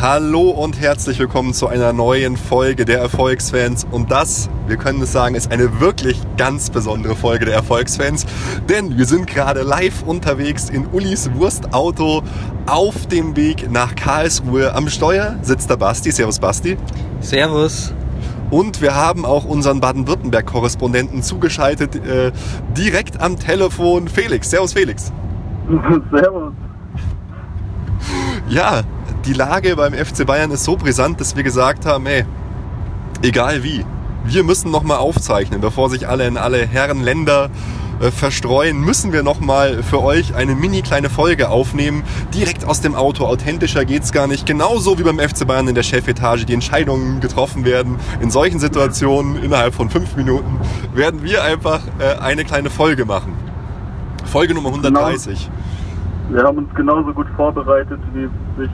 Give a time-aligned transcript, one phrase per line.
[0.00, 3.86] Hallo und herzlich willkommen zu einer neuen Folge der Erfolgsfans.
[3.88, 8.26] Und das, wir können es sagen, ist eine wirklich ganz besondere Folge der Erfolgsfans.
[8.68, 12.24] Denn wir sind gerade live unterwegs in Ulis Wurstauto
[12.66, 14.74] auf dem Weg nach Karlsruhe.
[14.74, 16.10] Am Steuer sitzt der Basti.
[16.10, 16.76] Servus Basti.
[17.20, 17.94] Servus.
[18.50, 22.32] Und wir haben auch unseren Baden-Württemberg-Korrespondenten zugeschaltet, äh,
[22.76, 24.08] direkt am Telefon.
[24.08, 24.50] Felix.
[24.50, 25.12] Servus Felix.
[26.10, 26.52] Servus.
[28.48, 28.82] Ja,
[29.26, 32.24] die Lage beim FC Bayern ist so brisant, dass wir gesagt haben, hey,
[33.22, 33.84] egal wie,
[34.24, 37.48] wir müssen nochmal aufzeichnen, bevor sich alle in alle Herrenländer
[38.00, 42.02] äh, verstreuen, müssen wir nochmal für euch eine mini kleine Folge aufnehmen.
[42.34, 43.24] Direkt aus dem Auto.
[43.24, 44.46] Authentischer geht's gar nicht.
[44.46, 47.96] Genauso wie beim FC Bayern in der Chefetage die Entscheidungen getroffen werden.
[48.20, 50.60] In solchen Situationen innerhalb von fünf Minuten
[50.94, 53.34] werden wir einfach äh, eine kleine Folge machen.
[54.24, 55.50] Folge Nummer 130.
[56.30, 58.28] Wir haben uns genauso gut vorbereitet, wie
[58.60, 58.70] sich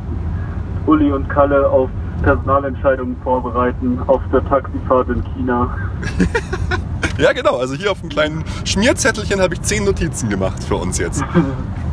[0.86, 1.88] Uli und Kalle auf
[2.22, 5.74] Personalentscheidungen vorbereiten, auf der Taxifahrt in China.
[7.18, 7.58] Ja, genau.
[7.58, 11.22] Also hier auf einem kleinen Schmierzettelchen habe ich zehn Notizen gemacht für uns jetzt.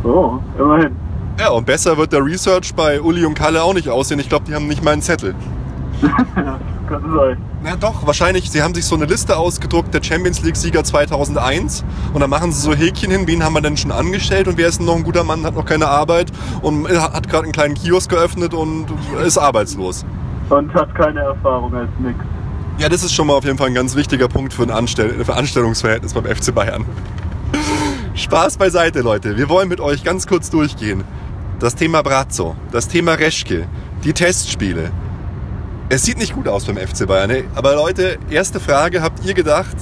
[0.04, 0.96] Oh, immerhin.
[1.40, 4.20] Ja, und besser wird der Research bei Uli und Kalle auch nicht aussehen.
[4.20, 5.36] Ich glaube, die haben nicht mal einen Zettel.
[6.88, 7.38] Kann sein.
[7.64, 11.84] Na doch, wahrscheinlich, sie haben sich so eine Liste ausgedruckt, der Champions League-Sieger 2001.
[12.14, 14.68] Und dann machen sie so Häkchen hin, wen haben wir denn schon angestellt und wer
[14.68, 17.74] ist denn noch ein guter Mann, hat noch keine Arbeit und hat gerade einen kleinen
[17.74, 18.86] Kiosk geöffnet und
[19.26, 20.06] ist arbeitslos.
[20.50, 22.18] Und hat keine Erfahrung als nix.
[22.78, 25.26] Ja, das ist schon mal auf jeden Fall ein ganz wichtiger Punkt für ein Anstell
[25.26, 26.86] für Anstellungsverhältnis beim FC Bayern.
[28.14, 29.36] Spaß beiseite, Leute.
[29.36, 31.04] Wir wollen mit euch ganz kurz durchgehen.
[31.60, 33.68] Das Thema Brazzo, das Thema Reschke,
[34.04, 34.92] die Testspiele.
[35.90, 37.30] Es sieht nicht gut aus beim FC Bayern.
[37.30, 37.46] ey.
[37.56, 39.76] Aber Leute, erste Frage, habt ihr gedacht,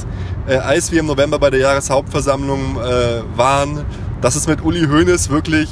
[0.47, 3.83] äh, als wir im November bei der Jahreshauptversammlung äh, waren,
[4.21, 5.69] dass es mit Uli Hoeneß wirklich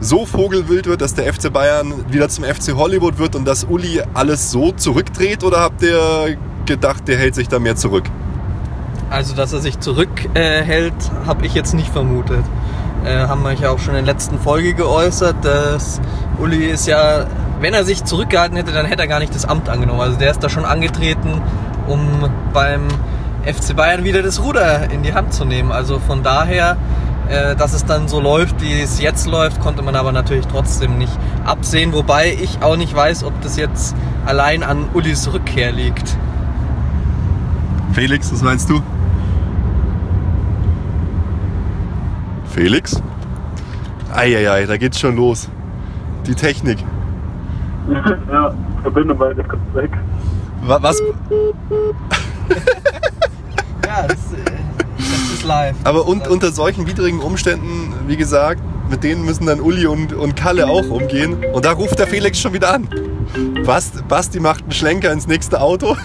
[0.00, 4.02] so vogelwild wird, dass der FC Bayern wieder zum FC Hollywood wird und dass Uli
[4.12, 5.42] alles so zurückdreht?
[5.42, 8.04] Oder habt ihr gedacht, der hält sich da mehr zurück?
[9.08, 12.44] Also, dass er sich zurückhält, äh, habe ich jetzt nicht vermutet.
[13.06, 16.02] Äh, haben wir ja auch schon in der letzten Folge geäußert, dass
[16.38, 17.26] Uli ist ja,
[17.60, 20.00] wenn er sich zurückgehalten hätte, dann hätte er gar nicht das Amt angenommen.
[20.00, 21.40] Also der ist da schon angetreten,
[21.86, 22.88] um beim
[23.44, 25.72] FC Bayern wieder das Ruder in die Hand zu nehmen.
[25.72, 26.76] Also von daher,
[27.28, 30.98] äh, dass es dann so läuft, wie es jetzt läuft, konnte man aber natürlich trotzdem
[30.98, 31.12] nicht
[31.44, 31.92] absehen.
[31.92, 33.94] Wobei ich auch nicht weiß, ob das jetzt
[34.26, 36.16] allein an Ulis Rückkehr liegt.
[37.92, 38.82] Felix, was meinst du?
[42.50, 43.00] Felix?
[44.12, 45.48] Eieiei, da geht's schon los.
[46.26, 46.78] Die Technik.
[48.32, 49.90] ja, Verbindung war jetzt kurz weg.
[50.62, 51.00] Wa- Was?
[53.86, 54.50] Ja, das, äh,
[54.96, 55.76] das ist live.
[55.84, 60.34] Aber un unter solchen widrigen Umständen, wie gesagt, mit denen müssen dann Uli und, und
[60.36, 61.36] Kalle auch umgehen.
[61.52, 62.88] Und da ruft der Felix schon wieder an.
[63.64, 65.96] Bast, Basti macht einen Schlenker ins nächste Auto.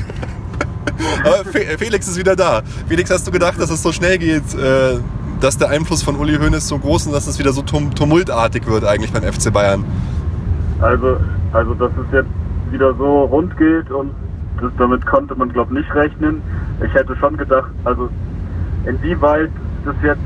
[1.24, 2.62] Aber Fe Felix ist wieder da.
[2.88, 4.98] Felix, hast du gedacht, dass es so schnell geht, äh,
[5.40, 7.96] dass der Einfluss von Uli Hoeneß so groß ist und dass es wieder so tum
[7.96, 9.86] tumultartig wird eigentlich beim FC Bayern?
[10.82, 11.18] Also,
[11.54, 12.30] also dass es jetzt
[12.72, 14.12] wieder so rund geht und
[14.62, 16.42] das, damit konnte man glaube nicht rechnen.
[16.86, 18.10] Ich hätte schon gedacht, also
[18.86, 19.52] inwieweit
[19.86, 20.20] das jetzt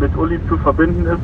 [0.00, 1.20] mit Uli zu verbinden ist,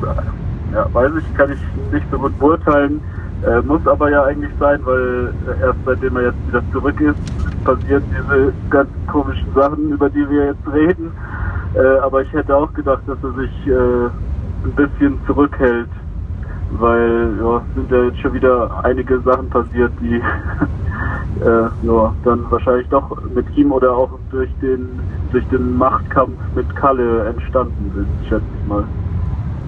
[0.72, 3.00] ja, weiß ich, kann ich nicht so gut beurteilen.
[3.46, 7.16] Äh, muss aber ja eigentlich sein, weil äh, erst seitdem er jetzt wieder zurück ist,
[7.64, 11.12] passieren diese ganz komischen Sachen, über die wir jetzt reden.
[11.74, 14.06] Äh, aber ich hätte auch gedacht, dass er sich äh,
[14.64, 15.88] ein bisschen zurückhält
[16.78, 20.14] weil ja, sind ja jetzt schon wieder einige Sachen passiert, die
[21.44, 25.00] äh, ja, dann wahrscheinlich doch mit ihm oder auch durch den
[25.32, 28.84] durch den Machtkampf mit Kalle entstanden sind, schätze ich mal.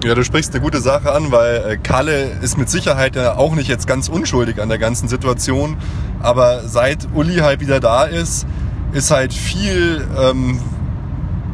[0.03, 3.55] Ja, du sprichst eine gute Sache an, weil äh, Kalle ist mit Sicherheit ja auch
[3.55, 5.77] nicht jetzt ganz unschuldig an der ganzen Situation.
[6.21, 8.45] Aber seit Uli halt wieder da ist,
[8.91, 10.59] ist halt viel ähm,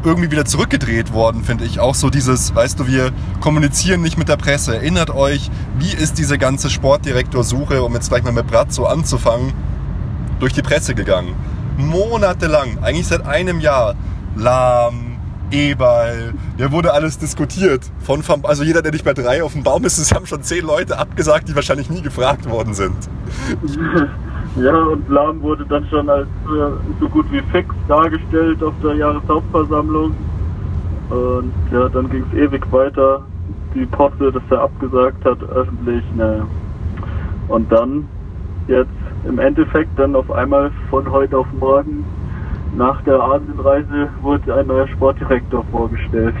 [0.04, 1.80] irgendwie wieder zurückgedreht worden, finde ich.
[1.80, 4.76] Auch so dieses, weißt du, wir kommunizieren nicht mit der Presse.
[4.76, 9.52] Erinnert euch, wie ist diese ganze Sportdirektorsuche, um jetzt gleich mal mit Brazzo anzufangen,
[10.38, 11.34] durch die Presse gegangen?
[11.76, 13.94] Monatelang, eigentlich seit einem Jahr.
[14.36, 15.18] Lahm,
[15.50, 17.82] Eberl, da wurde alles diskutiert.
[18.00, 20.64] Von, also jeder, der nicht bei drei auf dem Baum ist, es haben schon zehn
[20.64, 22.96] Leute abgesagt, die wahrscheinlich nie gefragt worden sind.
[24.56, 26.70] Ja, und Lahm wurde dann schon als äh,
[27.00, 30.12] so gut wie fix dargestellt auf der Jahreshauptversammlung.
[31.10, 33.22] Und ja, dann ging es ewig weiter.
[33.74, 36.44] Die Posse, dass er abgesagt hat, öffentlich, naja.
[37.48, 38.08] Und dann,
[38.66, 38.90] jetzt
[39.24, 42.04] im Endeffekt, dann auf einmal von heute auf morgen,
[42.76, 46.34] nach der Asienreise, wurde ein neuer Sportdirektor vorgestellt.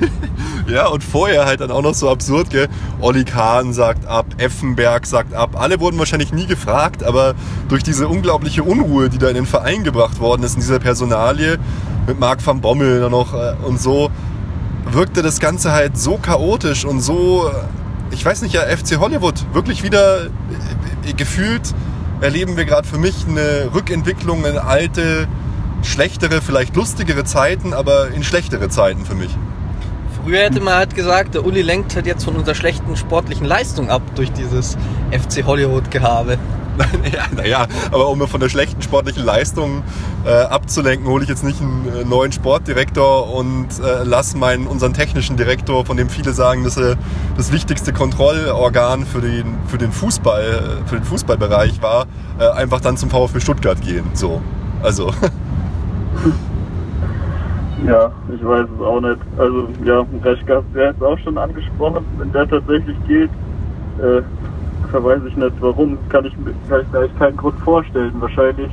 [0.70, 2.68] Ja, und vorher halt dann auch noch so absurd, gell?
[3.00, 5.60] Olli Kahn sagt ab, Effenberg sagt ab.
[5.60, 7.34] Alle wurden wahrscheinlich nie gefragt, aber
[7.68, 11.58] durch diese unglaubliche Unruhe, die da in den Verein gebracht worden ist, in dieser Personalie,
[12.06, 14.10] mit Marc van Bommel dann noch äh, und so,
[14.90, 19.34] wirkte das Ganze halt so chaotisch und so, äh, ich weiß nicht, ja, FC Hollywood,
[19.52, 21.74] wirklich wieder äh, gefühlt
[22.20, 25.26] erleben wir gerade für mich eine Rückentwicklung in alte,
[25.82, 29.30] schlechtere, vielleicht lustigere Zeiten, aber in schlechtere Zeiten für mich.
[30.30, 33.90] Früher hätte man halt gesagt, der Uli lenkt halt jetzt von unserer schlechten sportlichen Leistung
[33.90, 34.78] ab durch dieses
[35.10, 36.38] FC Hollywood-Gehabe.
[37.12, 39.82] ja, naja, aber um von der schlechten sportlichen Leistung
[40.24, 44.94] äh, abzulenken, hole ich jetzt nicht einen äh, neuen Sportdirektor und äh, lasse meinen, unseren
[44.94, 46.96] technischen Direktor, von dem viele sagen, dass er
[47.36, 50.42] das wichtigste Kontrollorgan für den, für den Fußball,
[50.84, 52.06] äh, für den Fußballbereich war,
[52.38, 54.04] äh, einfach dann zum VfB Stuttgart gehen.
[54.14, 54.40] So.
[54.80, 55.12] Also.
[57.86, 59.20] Ja, ich weiß es auch nicht.
[59.38, 62.06] Also ja, du ja jetzt auch schon angesprochen.
[62.18, 63.30] Wenn der tatsächlich geht,
[64.02, 64.22] äh,
[64.90, 65.98] verweise ich nicht warum.
[66.10, 66.34] Kann ich,
[66.68, 68.12] kann ich mir echt keinen Grund vorstellen.
[68.20, 68.70] Wahrscheinlich,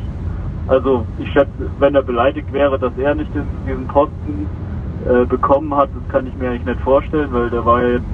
[0.68, 3.31] also ich schätze, wenn er beleidigt wäre, dass er nicht
[3.65, 4.48] diesen Posten
[5.07, 8.06] äh, bekommen hat, das kann ich mir eigentlich nicht vorstellen, weil der war ja jetzt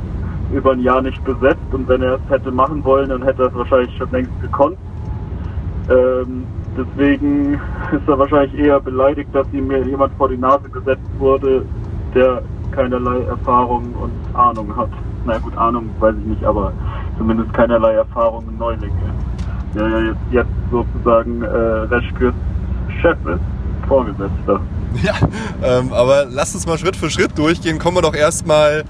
[0.51, 3.47] über ein Jahr nicht besetzt und wenn er es hätte machen wollen, dann hätte er
[3.47, 4.77] es wahrscheinlich schon längst gekonnt.
[5.89, 6.45] Ähm,
[6.77, 7.53] deswegen
[7.91, 11.65] ist er wahrscheinlich eher beleidigt, dass ihm jemand vor die Nase gesetzt wurde,
[12.13, 12.41] der
[12.71, 14.89] keinerlei Erfahrung und Ahnung hat.
[15.25, 16.73] Na gut, Ahnung weiß ich nicht, aber
[17.17, 19.13] zumindest keinerlei Erfahrung in Neulinge.
[19.73, 22.33] Der ja jetzt, jetzt sozusagen äh, Reschkes
[23.01, 24.59] Chef ist, Vorgesetzter.
[25.01, 25.15] Ja,
[25.63, 27.79] ähm, aber lass uns mal Schritt für Schritt durchgehen.
[27.79, 28.83] Kommen wir doch erstmal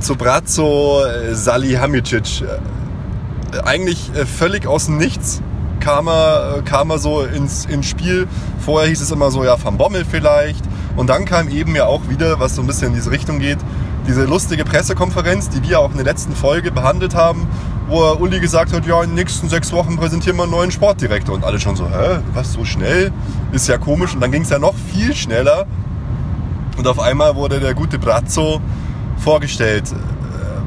[0.00, 2.42] zu Brazzo äh, Salihamidzic.
[2.42, 5.40] Äh, eigentlich äh, völlig aus dem Nichts
[5.80, 8.26] kam er, äh, kam er so ins, ins Spiel.
[8.58, 10.64] Vorher hieß es immer so, ja, Van Bommel vielleicht.
[10.96, 13.58] Und dann kam eben ja auch wieder, was so ein bisschen in diese Richtung geht,
[14.06, 17.46] diese lustige Pressekonferenz, die wir auch in der letzten Folge behandelt haben,
[17.88, 21.34] wo Uli gesagt hat, ja, in den nächsten sechs Wochen präsentieren wir einen neuen Sportdirektor.
[21.34, 23.12] Und alle schon so, hä, was, so schnell?
[23.52, 24.14] Ist ja komisch.
[24.14, 25.66] Und dann ging es ja noch viel schneller.
[26.76, 28.60] Und auf einmal wurde der gute Brazzo
[29.18, 29.84] vorgestellt.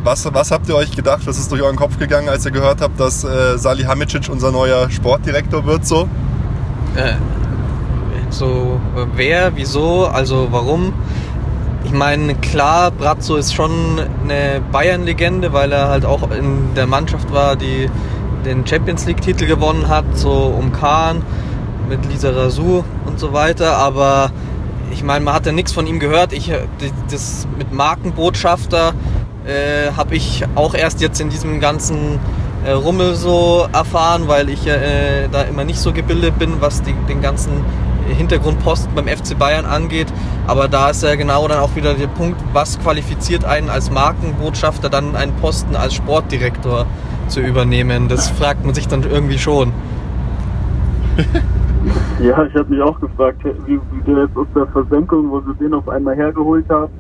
[0.04, 1.22] Was, was habt ihr euch gedacht?
[1.26, 4.90] Was ist durch euren Kopf gegangen, als ihr gehört habt, dass äh, Salihamidzic unser neuer
[4.90, 5.86] Sportdirektor wird?
[5.86, 6.08] So?
[6.96, 7.16] Äh,
[8.30, 8.80] so,
[9.16, 10.94] wer, wieso, also warum?
[11.84, 17.34] Ich meine, klar, Brazzo ist schon eine Bayern-Legende, weil er halt auch in der Mannschaft
[17.34, 17.90] war, die
[18.46, 21.24] den Champions League-Titel gewonnen hat, so um Kahn
[21.90, 23.76] mit Lisa Razou und so weiter.
[23.78, 24.32] Aber
[24.92, 26.32] ich meine, man hat ja nichts von ihm gehört.
[26.32, 26.52] Ich,
[27.10, 28.94] das mit Markenbotschafter
[29.46, 32.20] äh, habe ich auch erst jetzt in diesem ganzen
[32.66, 36.94] äh, Rummel so erfahren, weil ich äh, da immer nicht so gebildet bin, was die,
[37.08, 37.64] den ganzen
[38.08, 40.08] Hintergrundposten beim FC Bayern angeht.
[40.48, 44.90] Aber da ist ja genau dann auch wieder der Punkt, was qualifiziert einen als Markenbotschafter
[44.90, 46.86] dann einen Posten als Sportdirektor
[47.28, 48.08] zu übernehmen.
[48.08, 49.72] Das fragt man sich dann irgendwie schon.
[52.24, 55.54] ja, ich habe mich auch gefragt, wie, wie der jetzt aus der Versenkung, wo sie
[55.60, 56.92] den auf einmal hergeholt haben.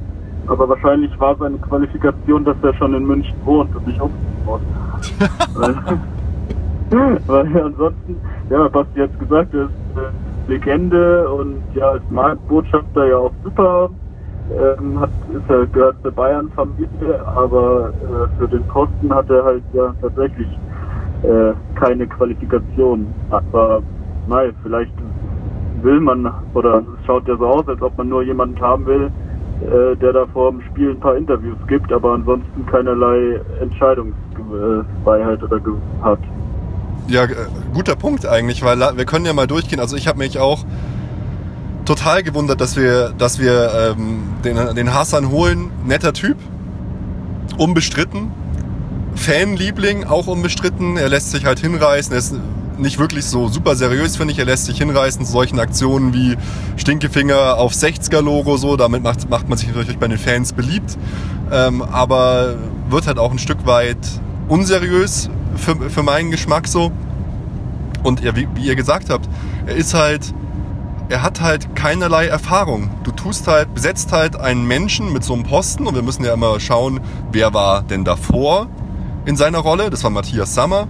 [0.48, 4.62] Aber wahrscheinlich war seine Qualifikation, dass er schon in München wohnt und nicht umziehen muss.
[5.56, 8.20] weil, weil ansonsten,
[8.50, 13.90] ja, Basti hat gesagt, er ist äh, Legende und ja, als Marktbotschafter ja auch super.
[14.52, 19.64] Ähm, hat, ist er, gehört zur Bayern-Familie, aber äh, für den Posten hat er halt
[19.74, 20.48] ja tatsächlich
[21.22, 23.14] äh, keine Qualifikation.
[23.30, 23.84] Aber
[24.28, 24.92] nein, vielleicht
[25.84, 29.12] will man, oder es schaut ja so aus, als ob man nur jemanden haben will,
[29.62, 35.60] äh, der da vor dem Spiel ein paar Interviews gibt, aber ansonsten keinerlei Entscheidungsfreiheit oder
[36.02, 36.20] hat.
[37.08, 37.28] Ja, äh,
[37.74, 39.80] guter Punkt eigentlich, weil wir können ja mal durchgehen.
[39.80, 40.64] Also ich habe mich auch
[41.86, 45.72] total gewundert, dass wir, dass wir ähm, den, den Hassan holen.
[45.86, 46.38] Netter Typ,
[47.58, 48.32] unbestritten.
[49.16, 50.96] Fanliebling, auch unbestritten.
[50.96, 52.14] Er lässt sich halt hinreißen.
[52.14, 52.36] Er ist
[52.80, 54.40] nicht wirklich so super seriös, finde ich.
[54.40, 56.38] Er lässt sich hinreißen zu solchen Aktionen wie
[56.78, 58.78] Stinkefinger auf 60er-Logo, so.
[58.78, 60.98] Damit macht, macht man sich natürlich bei den Fans beliebt.
[61.52, 62.56] Ähm, aber
[62.90, 63.98] wird halt auch ein Stück weit
[64.48, 66.92] unseriös für, für meinen Geschmack so.
[68.04, 69.28] Und er, wie, wie ihr gesagt habt,
[69.66, 70.34] er ist halt,
[71.10, 72.90] er hat halt keinerlei Erfahrung.
[73.04, 76.34] Du tust halt, besetzt halt einen Menschen mit so einem Posten und wir müssen ja
[76.34, 78.68] immer schauen, wer war denn davor
[79.26, 79.90] in seiner Rolle.
[79.90, 80.88] Das war Matthias Sammer.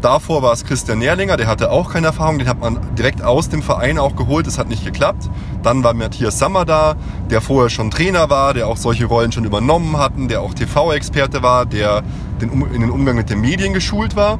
[0.00, 3.48] Davor war es Christian Nährlinger, der hatte auch keine Erfahrung, den hat man direkt aus
[3.48, 5.30] dem Verein auch geholt, das hat nicht geklappt.
[5.62, 6.96] Dann war Matthias Sammer da,
[7.30, 11.42] der vorher schon Trainer war, der auch solche Rollen schon übernommen hatten, der auch TV-Experte
[11.42, 12.02] war, der
[12.40, 14.38] in den Umgang mit den Medien geschult war.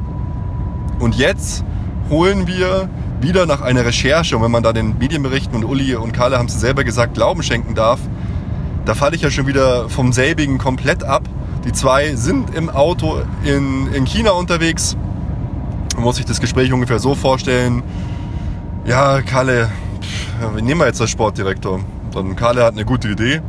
[0.98, 1.64] Und jetzt
[2.10, 2.88] holen wir
[3.20, 6.46] wieder nach einer Recherche, und wenn man da den Medienberichten und Uli und Karle haben
[6.46, 7.98] es selber gesagt, Glauben schenken darf,
[8.84, 11.22] da falle ich ja schon wieder vom selbigen komplett ab.
[11.64, 14.96] Die zwei sind im Auto in, in China unterwegs.
[15.96, 17.82] Man muss sich das Gespräch ungefähr so vorstellen.
[18.84, 19.70] Ja, Kalle,
[20.54, 21.80] wir nehmen wir jetzt als Sportdirektor.
[22.12, 23.40] Dann Kalle hat eine gute Idee.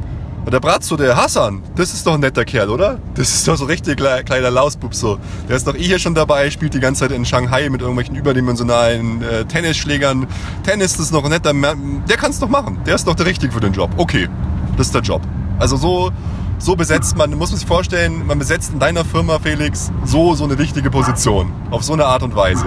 [0.46, 3.00] Und der Bratzo, der Hassan, das ist doch ein netter Kerl, oder?
[3.16, 5.20] Das ist doch so richtig kleiner Lausbub so.
[5.50, 8.16] Der ist doch eh hier schon dabei, spielt die ganze Zeit in Shanghai mit irgendwelchen
[8.16, 10.26] überdimensionalen äh, Tennisschlägern.
[10.64, 12.04] Tennis ist noch ein netter Mann.
[12.08, 12.80] Der kann es doch machen.
[12.86, 13.92] Der ist doch der Richtige für den Job.
[13.98, 14.30] Okay,
[14.78, 15.22] das ist der Job.
[15.60, 16.12] Also so,
[16.58, 20.44] so besetzt man, muss man sich vorstellen, man besetzt in deiner Firma, Felix, so, so
[20.46, 21.52] eine wichtige Position.
[21.72, 22.66] Auf so eine Art und Weise.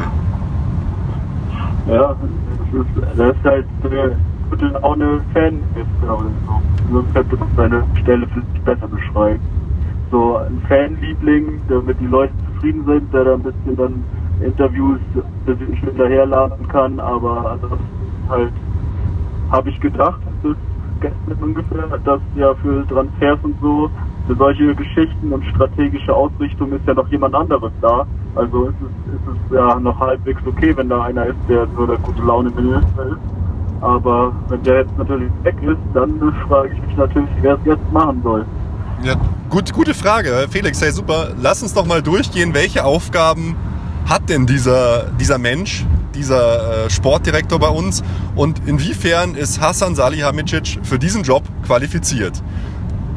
[1.89, 4.11] Ja, das ist, das ist halt äh,
[4.49, 6.63] gute Laune Fan ist oder so.
[6.93, 9.41] Sonst könnte man seine Stelle vielleicht besser beschreiben.
[10.11, 14.05] So ein Fanliebling, damit die Leute zufrieden sind, der da ein bisschen dann
[14.45, 17.87] Interviews ein bisschen hinterherladen kann, aber ansonsten
[18.29, 18.53] halt
[19.51, 20.70] habe ich gedacht, das ist
[21.01, 23.91] gestern ungefähr, dass ja für Transfers und so,
[24.27, 28.07] für solche Geschichten und strategische Ausrichtung ist ja noch jemand anderes da.
[28.35, 31.87] Also ist es, ist es ja noch halbwegs okay, wenn da einer ist, der nur
[31.87, 33.19] der gute Laune Minister ist.
[33.81, 37.93] Aber wenn der jetzt natürlich weg ist, dann frage ich mich natürlich, wer es jetzt
[37.93, 38.45] machen soll.
[39.03, 39.15] Ja,
[39.49, 40.47] gut, gute Frage.
[40.51, 41.29] Felix, hey, super.
[41.41, 43.57] Lass uns doch mal durchgehen, welche Aufgaben
[44.07, 45.87] hat denn dieser, dieser Mensch,
[46.21, 48.03] dieser äh, Sportdirektor bei uns
[48.37, 52.43] und inwiefern ist Hassan Salihamidzic für diesen Job qualifiziert?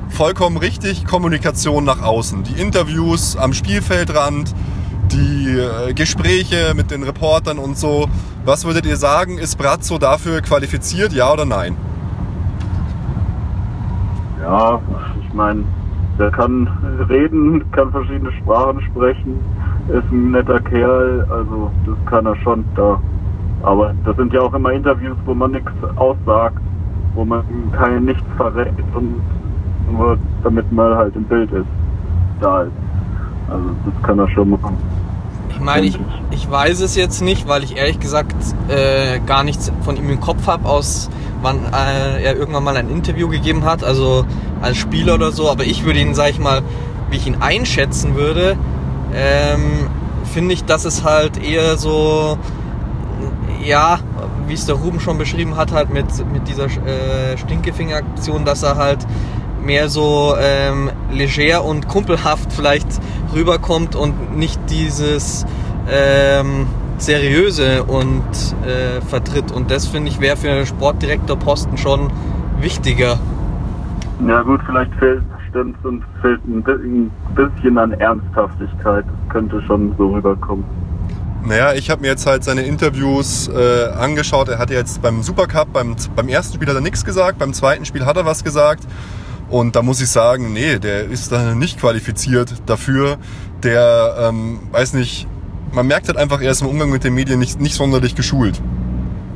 [0.08, 4.54] Vollkommen richtig, Kommunikation nach außen, die Interviews am Spielfeldrand,
[5.12, 8.08] die äh, Gespräche mit den Reportern und so.
[8.46, 11.76] Was würdet ihr sagen, ist Brazzo dafür qualifiziert, ja oder nein?
[14.42, 14.80] Ja,
[15.22, 15.64] ich meine,
[16.18, 16.68] der kann
[17.10, 19.40] reden, kann verschiedene Sprachen sprechen,
[19.90, 23.00] ist ein netter Kerl, also das kann er schon da.
[23.64, 26.58] Aber das sind ja auch immer Interviews, wo man nichts aussagt,
[27.16, 29.22] wo man kein nichts verrät und
[29.92, 31.68] nur damit man halt im Bild ist,
[32.42, 32.72] da ist.
[33.50, 34.78] Also das kann er schon machen.
[35.50, 36.00] Ich meine, ich,
[36.32, 38.36] ich weiß es jetzt nicht, weil ich ehrlich gesagt
[38.70, 41.10] äh, gar nichts von ihm im Kopf habe, aus
[41.42, 44.26] wann äh, er irgendwann mal ein Interview gegeben hat, also
[44.62, 45.50] als Spieler oder so.
[45.50, 46.62] Aber ich würde ihn, sag ich mal,
[47.10, 48.58] wie ich ihn einschätzen würde,
[49.16, 49.90] ähm,
[50.26, 52.38] finde ich, dass es halt eher so,
[53.64, 54.00] ja,
[54.48, 58.78] wie es der Ruben schon beschrieben hat, halt mit, mit dieser äh, Stinkefinger-Aktion, dass er
[58.78, 59.06] halt
[59.64, 62.88] mehr so ähm, leger und kumpelhaft vielleicht
[63.34, 65.46] rüberkommt und nicht dieses
[65.90, 66.68] ähm,
[66.98, 68.24] seriöse und
[68.66, 69.52] äh, vertritt.
[69.52, 72.12] Und das finde ich wäre für einen Sportdirektorposten schon
[72.60, 73.20] wichtiger.
[74.28, 79.06] Ja gut, vielleicht fehlt stimmt und fehlt ein bisschen an Ernsthaftigkeit.
[79.06, 80.66] Das könnte schon so rüberkommen.
[81.46, 84.48] Naja, ich habe mir jetzt halt seine Interviews äh, angeschaut.
[84.48, 87.86] Er hat jetzt beim Supercup, beim, beim ersten Spiel hat er nichts gesagt, beim zweiten
[87.86, 88.88] Spiel hat er was gesagt.
[89.50, 93.18] Und da muss ich sagen, nee, der ist da nicht qualifiziert dafür.
[93.62, 95.28] Der, ähm, weiß nicht,
[95.74, 98.62] man merkt halt einfach, er ist im Umgang mit den Medien nicht, nicht sonderlich geschult.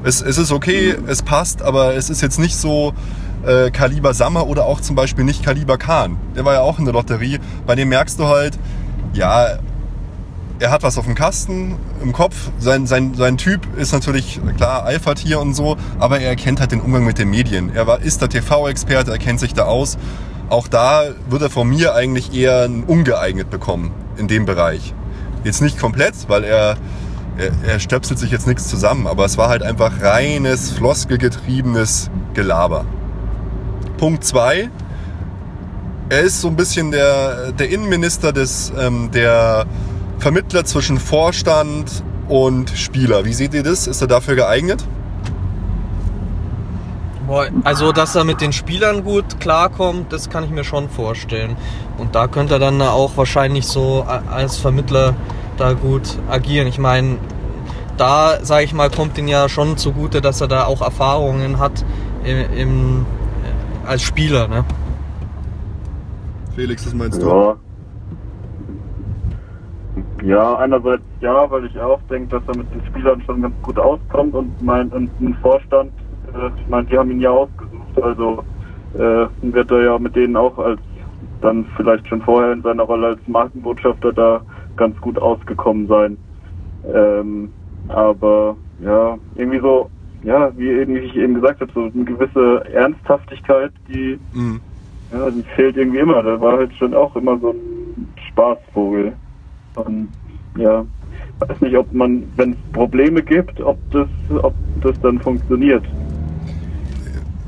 [0.04, 2.94] Es, es ist okay, es passt, aber es ist jetzt nicht so
[3.46, 6.18] äh, Kaliber Sammer oder auch zum Beispiel nicht Kaliber Kahn.
[6.36, 7.40] Der war ja auch in der Lotterie.
[7.66, 8.58] Bei dem merkst du halt,
[9.14, 9.60] ja,
[10.60, 12.50] er hat was auf dem Kasten, im Kopf.
[12.60, 16.82] Sein, sein, sein Typ ist natürlich, klar, Alpha-Tier und so, aber er kennt halt den
[16.82, 17.72] Umgang mit den Medien.
[17.74, 19.98] Er war, ist der TV-Experte, er kennt sich da aus.
[20.50, 24.94] Auch da wird er von mir eigentlich eher ungeeignet bekommen in dem Bereich.
[25.44, 26.78] Jetzt nicht komplett, weil er,
[27.38, 32.86] er, er stöpselt sich jetzt nichts zusammen, aber es war halt einfach reines, floskelgetriebenes Gelaber.
[33.98, 34.70] Punkt 2.
[36.10, 39.66] Er ist so ein bisschen der, der Innenminister des, ähm, der
[40.20, 43.26] Vermittler zwischen Vorstand und Spieler.
[43.26, 43.88] Wie seht ihr das?
[43.88, 44.86] Ist er dafür geeignet?
[47.66, 51.58] Also, dass er mit den Spielern gut klarkommt, das kann ich mir schon vorstellen.
[51.98, 55.14] Und da könnte er dann auch wahrscheinlich so als Vermittler
[55.58, 56.68] da gut agieren.
[56.68, 57.18] Ich meine,
[57.98, 61.84] da, sage ich mal, kommt ihm ja schon zugute, dass er da auch Erfahrungen hat
[62.24, 63.06] im, im
[63.88, 64.48] als Spieler.
[64.48, 64.64] Ne?
[66.56, 67.28] Felix, was meinst du?
[67.28, 67.56] Ja.
[70.24, 73.78] Ja, einerseits ja, weil ich auch denke, dass er mit den Spielern schon ganz gut
[73.78, 75.92] auskommt und mein und ein Vorstand,
[76.34, 78.44] äh, ich meine, die haben ihn ja ausgesucht, also
[78.96, 80.80] äh, wird er ja mit denen auch als
[81.42, 84.42] dann vielleicht schon vorher in seiner Rolle als Markenbotschafter da
[84.76, 86.18] ganz gut ausgekommen sein.
[86.94, 87.52] Ähm,
[87.90, 89.90] aber ja, irgendwie so,
[90.24, 94.62] ja, wie, eben, wie ich eben gesagt habe, so eine gewisse Ernsthaftigkeit, die, mhm.
[95.12, 96.22] ja, die fehlt irgendwie immer.
[96.24, 99.14] Da war halt schon auch immer so ein Spaßvogel.
[99.76, 100.10] Und
[100.58, 100.86] ja,
[101.40, 104.08] weiß nicht, ob man, wenn es Probleme gibt, ob das,
[104.42, 105.84] ob das dann funktioniert.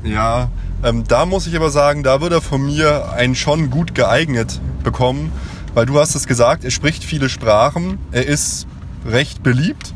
[0.04, 0.48] Ja,
[0.82, 4.60] Ähm, da muss ich aber sagen, da würde er von mir einen schon gut geeignet
[4.82, 5.30] bekommen,
[5.74, 8.66] weil du hast es gesagt, er spricht viele Sprachen, er ist
[9.06, 9.92] recht beliebt.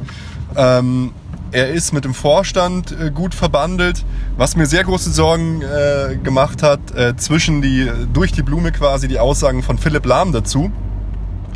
[0.57, 1.13] Ähm,
[1.55, 4.05] er ist mit dem Vorstand äh, gut verbandelt,
[4.37, 9.07] was mir sehr große Sorgen äh, gemacht hat, äh, zwischen die, durch die Blume quasi
[9.07, 10.73] die Aussagen von Philipp Lahm dazu.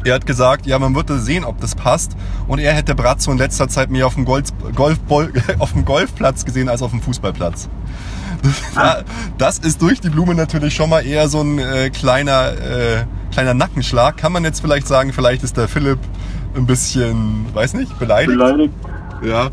[0.05, 2.13] Er hat gesagt, ja, man würde sehen, ob das passt.
[2.47, 4.99] Und er hätte Brazzo in letzter Zeit mehr auf dem, Golf, Golf,
[5.59, 7.69] auf dem Golfplatz gesehen als auf dem Fußballplatz.
[9.37, 13.53] Das ist durch die Blume natürlich schon mal eher so ein äh, kleiner, äh, kleiner
[13.53, 14.17] Nackenschlag.
[14.17, 15.99] Kann man jetzt vielleicht sagen, vielleicht ist der Philipp
[16.55, 18.39] ein bisschen, weiß nicht, beleidigt.
[18.39, 18.75] Beleidigt.
[19.25, 19.51] Ja.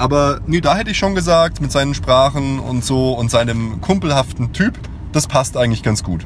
[0.00, 4.54] Aber nee, da hätte ich schon gesagt, mit seinen Sprachen und so und seinem kumpelhaften
[4.54, 4.78] Typ,
[5.12, 6.24] das passt eigentlich ganz gut.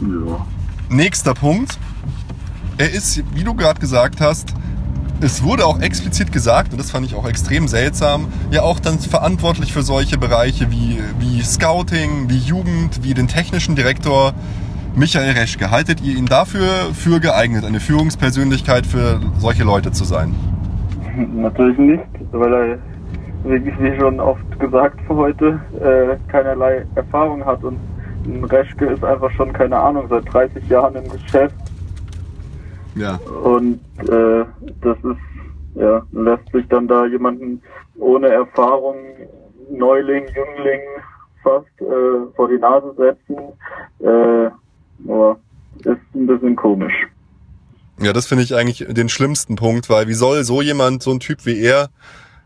[0.00, 0.44] Ja.
[0.88, 1.78] Nächster Punkt.
[2.78, 4.54] Er ist, wie du gerade gesagt hast,
[5.20, 8.98] es wurde auch explizit gesagt, und das fand ich auch extrem seltsam, ja auch dann
[8.98, 14.34] verantwortlich für solche Bereiche wie, wie Scouting, wie Jugend, wie den technischen Direktor
[14.96, 15.70] Michael Reschke.
[15.70, 20.34] Haltet ihr ihn dafür für geeignet, eine Führungspersönlichkeit für solche Leute zu sein?
[21.18, 22.78] Natürlich nicht, weil er
[23.44, 27.62] wie schon oft gesagt für heute, äh, keinerlei Erfahrung hat.
[27.64, 27.78] Und
[28.26, 31.54] ein Reschke ist einfach schon, keine Ahnung, seit 30 Jahren im Geschäft.
[32.94, 33.16] Ja.
[33.44, 34.44] und äh,
[34.82, 37.62] das ist, ja, lässt sich dann da jemanden
[37.98, 38.96] ohne Erfahrung,
[39.70, 40.80] Neuling, Jüngling
[41.42, 43.36] fast äh, vor die Nase setzen,
[44.00, 44.50] äh,
[48.00, 51.20] Ja, das finde ich eigentlich den schlimmsten Punkt, weil wie soll so jemand, so ein
[51.20, 51.90] Typ wie er,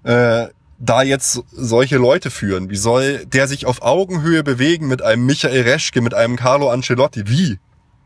[0.04, 2.70] äh, da jetzt solche Leute führen?
[2.70, 7.24] Wie soll der sich auf Augenhöhe bewegen mit einem Michael Reschke, mit einem Carlo Ancelotti?
[7.26, 7.58] Wie?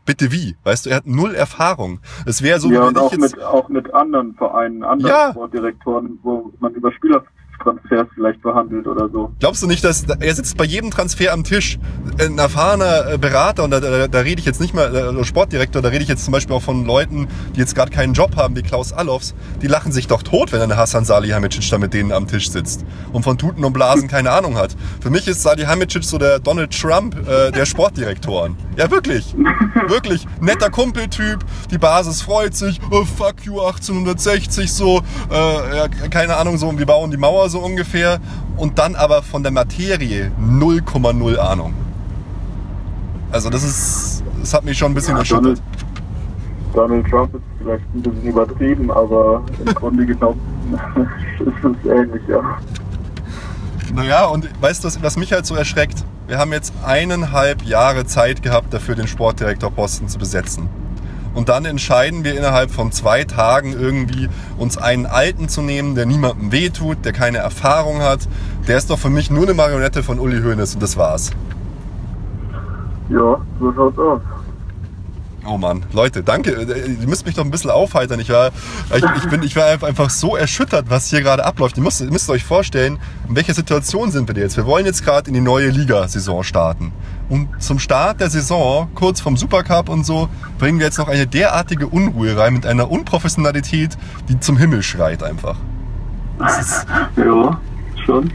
[0.05, 0.55] Bitte wie?
[0.63, 1.99] Weißt du, er hat null Erfahrung.
[2.25, 3.35] Es wäre so, ja, wie und wenn auch ich jetzt...
[3.35, 5.31] mit, auch mit anderen Vereinen, anderen Ja.
[5.31, 6.91] Sportdirektoren, wo man über
[7.57, 9.31] Spielertransfers vielleicht verhandelt oder so.
[9.39, 11.77] Glaubst du nicht, dass er sitzt bei jedem Transfer am Tisch,
[12.19, 15.81] ein erfahrener äh, Berater und da, da, da rede ich jetzt nicht mal äh, Sportdirektor,
[15.81, 18.55] da rede ich jetzt zum Beispiel auch von Leuten, die jetzt gerade keinen Job haben,
[18.55, 22.11] wie Klaus Allofs, die lachen sich doch tot, wenn ein Hassan Salihamidzic da mit denen
[22.11, 24.75] am Tisch sitzt und von Tuten und Blasen keine Ahnung hat.
[25.01, 28.55] Für mich ist Salihamidzic so der Donald Trump äh, der Sportdirektoren.
[28.77, 29.35] Ja, wirklich.
[29.87, 30.25] Wirklich.
[30.39, 31.39] Netter Kumpeltyp,
[31.71, 36.85] die Basis freut sich, oh, fuck you 1860 so, äh, ja, keine Ahnung, so, wir
[36.85, 38.19] bauen die Mauer so ungefähr
[38.57, 41.73] und dann aber von der Materie 0,0 Ahnung.
[43.31, 45.61] Also das ist, das hat mich schon ein bisschen Ja, erschüttert.
[46.73, 50.39] Donald, Donald Trump ist vielleicht ein bisschen übertrieben, aber im Grunde genommen
[51.39, 52.41] ist es ähnlich, ja.
[53.93, 56.03] Naja, und weißt du, was- was mich halt so erschreckt?
[56.27, 60.67] Wir haben jetzt eineinhalb Jahre Zeit gehabt, dafür den Sportdirektorposten zu besetzen.
[61.37, 66.07] Und dann entscheiden wir innerhalb von zwei Tagen irgendwie, uns einen Alten zu nehmen, der
[66.07, 68.27] niemandem wehtut, der keine Erfahrung hat.
[68.67, 71.29] Der ist doch für mich nur eine Marionette von Uli Hoeneß und das war's.
[73.09, 74.21] Ja, so schaut's aus.
[75.45, 76.53] Oh Mann, Leute, danke.
[76.53, 78.19] Äh, Ihr müsst mich doch ein bisschen aufheitern.
[78.19, 78.49] Ich war,
[78.95, 81.77] ich, ich bin, ich war einfach so erschüttert, was hier gerade abläuft.
[81.77, 82.97] Ihr müsst, ihr müsst euch vorstellen,
[83.29, 84.57] in welcher Situation sind wir jetzt?
[84.57, 86.91] Wir wollen jetzt gerade in die neue Ligasaison starten.
[87.29, 91.27] Und zum Start der Saison, kurz vom Supercup und so, bringen wir jetzt noch eine
[91.27, 93.97] derartige Unruhe rein mit einer Unprofessionalität,
[94.29, 95.57] die zum Himmel schreit einfach.
[96.39, 96.87] Das ist,
[97.17, 97.59] Ja,
[98.05, 98.31] schon.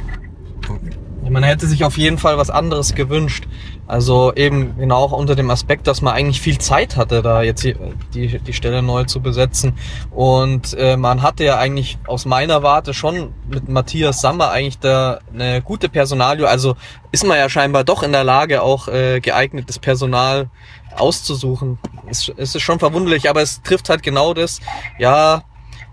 [1.31, 3.47] Man hätte sich auf jeden Fall was anderes gewünscht.
[3.93, 7.63] Also eben genau auch unter dem Aspekt, dass man eigentlich viel Zeit hatte, da jetzt
[7.63, 7.77] die,
[8.15, 9.75] die, Stelle neu zu besetzen.
[10.11, 15.19] Und äh, man hatte ja eigentlich aus meiner Warte schon mit Matthias Sammer eigentlich da
[15.35, 16.49] eine gute Personalie.
[16.49, 16.75] Also
[17.11, 20.49] ist man ja scheinbar doch in der Lage, auch äh, geeignetes Personal
[20.97, 21.79] auszusuchen.
[22.09, 24.61] Es, es ist schon verwunderlich, aber es trifft halt genau das.
[24.99, 25.43] Ja,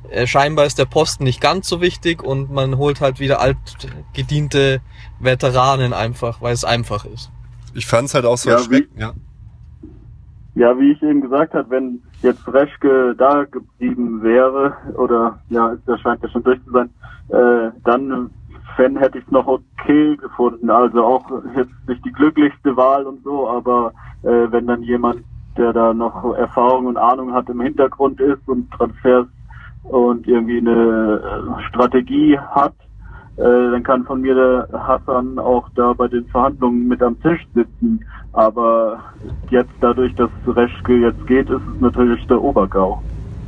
[0.09, 4.79] äh, scheinbar ist der Posten nicht ganz so wichtig und man holt halt wieder altgediente
[5.19, 7.29] Veteranen einfach, weil es einfach ist.
[7.75, 8.99] Ich fand es halt auch so Ja, erschreckend.
[8.99, 9.12] Ja.
[10.55, 16.01] Ja, wie ich eben gesagt habe, wenn jetzt Reschke da geblieben wäre, oder ja, das
[16.01, 16.89] scheint ja schon durch zu sein,
[17.29, 18.32] äh, dann
[18.79, 20.69] wenn hätte ich es noch okay gefunden.
[20.69, 23.91] Also auch jetzt nicht die glücklichste Wahl und so, aber
[24.23, 25.23] äh, wenn dann jemand,
[25.58, 29.27] der da noch Erfahrung und Ahnung hat im Hintergrund ist und Transfers
[29.84, 32.88] und irgendwie eine äh, Strategie hat, äh,
[33.39, 38.04] dann kann von mir der Hassan auch da bei den Verhandlungen mit am Tisch sitzen.
[38.34, 38.99] Aber
[39.49, 43.02] jetzt dadurch, dass Reschke jetzt geht, ist es natürlich der Obergau.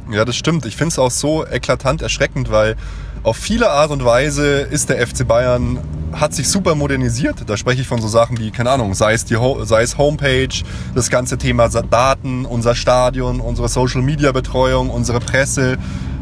[0.09, 0.65] Ja, das stimmt.
[0.65, 2.75] Ich finde es auch so eklatant erschreckend, weil
[3.23, 5.77] auf viele Art und Weise ist der FC Bayern,
[6.11, 7.49] hat sich super modernisiert.
[7.49, 10.63] Da spreche ich von so Sachen wie, keine Ahnung, sei es, die sei es Homepage,
[10.95, 15.77] das ganze Thema Daten, unser Stadion, unsere Social Media Betreuung, unsere Presse,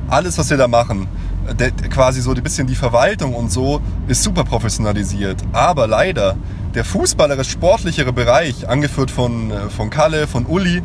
[0.10, 1.08] alles, was wir da machen.
[1.54, 5.38] Der, quasi so ein bisschen die Verwaltung und so ist super professionalisiert.
[5.52, 6.36] Aber leider,
[6.74, 10.82] der fußballerisch-sportlichere Bereich, angeführt von, äh, von Kalle, von Uli,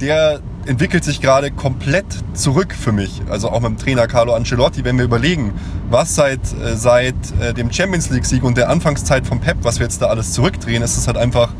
[0.00, 3.22] der entwickelt sich gerade komplett zurück für mich.
[3.28, 5.52] Also auch mit dem Trainer Carlo Ancelotti, wenn wir überlegen,
[5.90, 9.86] was seit, äh, seit äh, dem Champions League-Sieg und der Anfangszeit von Pep, was wir
[9.86, 11.52] jetzt da alles zurückdrehen, ist es halt einfach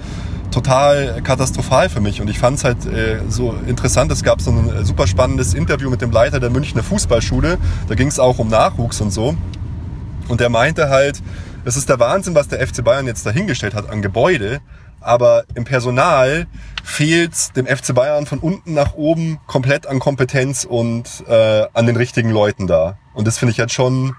[0.50, 2.20] total katastrophal für mich.
[2.20, 4.12] Und ich fand es halt äh, so interessant.
[4.12, 7.58] Es gab so ein äh, super spannendes Interview mit dem Leiter der Münchner Fußballschule.
[7.88, 9.34] Da ging es auch um Nachwuchs und so.
[10.28, 11.20] Und der meinte halt,
[11.64, 14.60] es ist der Wahnsinn, was der FC Bayern jetzt dahingestellt hat an Gebäude.
[15.02, 16.46] Aber im Personal
[16.84, 21.96] fehlt dem FC Bayern von unten nach oben komplett an Kompetenz und äh, an den
[21.96, 22.98] richtigen Leuten da.
[23.14, 24.14] Und das finde ich halt schon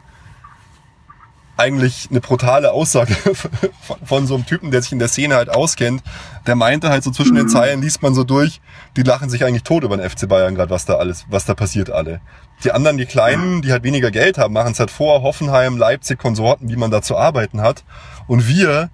[1.55, 3.15] eigentlich eine brutale Aussage
[4.05, 6.01] von so einem Typen, der sich in der Szene halt auskennt.
[6.47, 8.59] Der meinte halt so zwischen den Zeilen, liest man so durch,
[8.97, 11.53] die lachen sich eigentlich tot über den FC Bayern gerade, was da alles, was da
[11.53, 12.21] passiert alle.
[12.63, 16.17] Die anderen, die Kleinen, die halt weniger Geld haben, machen es halt vor, Hoffenheim, Leipzig,
[16.17, 17.83] Konsorten, wie man da zu arbeiten hat.
[18.27, 18.89] Und wir,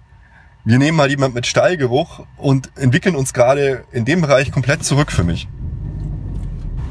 [0.69, 5.11] wir nehmen mal jemand mit Stallgeruch und entwickeln uns gerade in dem Bereich komplett zurück
[5.11, 5.47] für mich.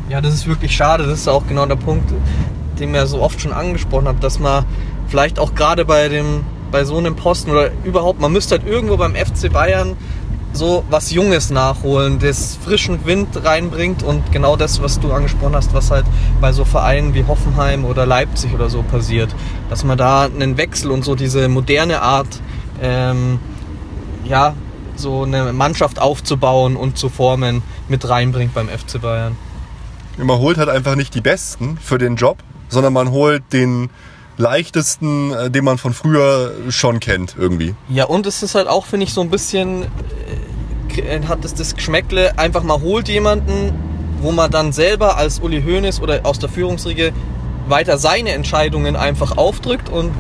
[0.09, 1.05] Ja, das ist wirklich schade.
[1.07, 2.13] Das ist auch genau der Punkt,
[2.81, 4.65] den wir so oft schon angesprochen haben, dass man
[5.07, 6.41] vielleicht auch gerade bei dem
[6.73, 9.97] bei so einem Posten oder überhaupt, man müsste halt irgendwo beim FC Bayern
[10.53, 15.73] so was Junges nachholen, das frischen Wind reinbringt und genau das, was du angesprochen hast,
[15.73, 16.05] was halt
[16.41, 19.35] bei so Vereinen wie Hoffenheim oder Leipzig oder so passiert,
[19.71, 22.41] dass man da einen Wechsel und so diese moderne Art,
[22.83, 23.39] ähm,
[24.29, 24.55] ja,
[24.97, 29.37] so eine Mannschaft aufzubauen und zu formen mit reinbringt beim FC Bayern.
[30.17, 32.39] Man holt halt einfach nicht die Besten für den Job,
[32.69, 33.89] sondern man holt den
[34.37, 37.75] leichtesten, äh, den man von früher schon kennt irgendwie.
[37.89, 39.85] Ja, und es ist halt auch, finde ich, so ein bisschen,
[40.97, 43.73] äh, hat es das Geschmäckle, einfach mal holt jemanden,
[44.21, 47.13] wo man dann selber als Uli Hoeneß oder aus der Führungsriege
[47.69, 50.13] weiter seine Entscheidungen einfach aufdrückt und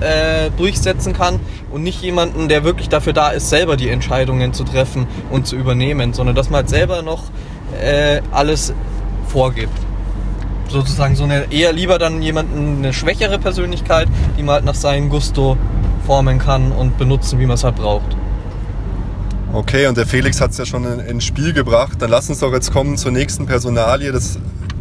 [0.00, 1.40] äh, durchsetzen kann
[1.70, 5.56] und nicht jemanden, der wirklich dafür da ist, selber die Entscheidungen zu treffen und zu
[5.56, 7.24] übernehmen, sondern dass man halt selber noch
[7.80, 8.72] äh, alles
[9.28, 9.78] vorgibt
[10.72, 15.10] sozusagen so eine eher lieber dann jemanden eine schwächere Persönlichkeit, die man halt nach seinem
[15.10, 15.56] Gusto
[16.06, 18.16] formen kann und benutzen, wie man es halt braucht.
[19.52, 22.00] Okay, und der Felix hat es ja schon ins Spiel gebracht.
[22.00, 24.38] Dann lass uns doch jetzt kommen zur nächsten Personalie, das,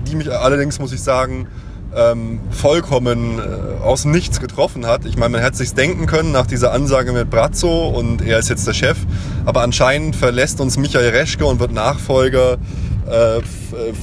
[0.08, 1.48] die mich allerdings, muss ich sagen,
[1.96, 5.06] ähm, vollkommen äh, aus Nichts getroffen hat.
[5.06, 8.50] Ich meine, man hätte sich denken können nach dieser Ansage mit Brazzo und er ist
[8.50, 8.98] jetzt der Chef,
[9.46, 12.58] aber anscheinend verlässt uns Michael Reschke und wird Nachfolger
[13.10, 13.42] äh,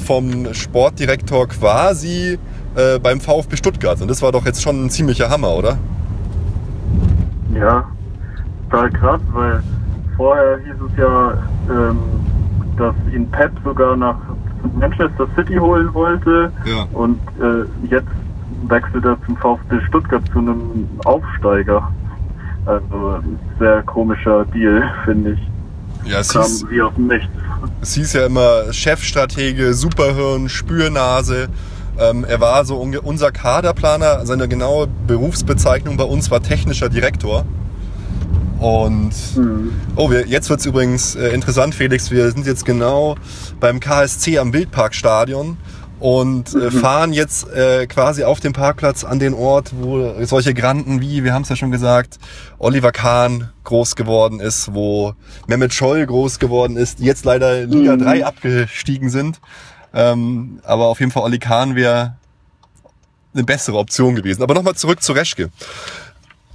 [0.04, 2.38] vom Sportdirektor quasi
[2.74, 4.00] äh, beim VfB Stuttgart.
[4.00, 5.78] Und das war doch jetzt schon ein ziemlicher Hammer, oder?
[7.54, 7.84] Ja,
[8.70, 9.62] total krass, weil
[10.16, 11.38] vorher hieß es ja,
[11.70, 11.98] ähm,
[12.76, 14.16] dass ihn Pep sogar nach
[14.78, 16.52] Manchester City holen wollte.
[16.64, 16.86] Ja.
[16.92, 18.08] Und äh, jetzt
[18.68, 21.90] wechselt er zum VfB Stuttgart zu einem Aufsteiger.
[22.66, 26.10] Also ein sehr komischer Deal, finde ich.
[26.10, 27.28] Ja, es Kam hieß, wie dem Nichts.
[27.80, 31.48] Es hieß ja immer Chefstratege, Superhirn, Spürnase.
[31.98, 34.24] Ähm, er war so unser Kaderplaner.
[34.24, 37.44] Seine genaue Berufsbezeichnung bei uns war technischer Direktor.
[38.58, 39.72] Und mhm.
[39.96, 42.10] oh, wir, jetzt wird es übrigens äh, interessant, Felix.
[42.10, 43.16] Wir sind jetzt genau
[43.60, 45.56] beim KSC am Wildparkstadion
[46.00, 46.70] und äh, mhm.
[46.70, 51.34] fahren jetzt äh, quasi auf dem Parkplatz an den Ort, wo solche Granden wie, wir
[51.34, 52.18] haben es ja schon gesagt,
[52.58, 55.14] Oliver Kahn groß geworden ist, wo
[55.46, 58.02] Mehmet Scholl groß geworden ist, die jetzt leider Liga mhm.
[58.02, 59.40] 3 abgestiegen sind.
[59.94, 62.16] Ähm, aber auf jeden Fall Olli Kahn wäre
[63.34, 64.42] eine bessere Option gewesen.
[64.42, 65.50] Aber nochmal zurück zu Reschke.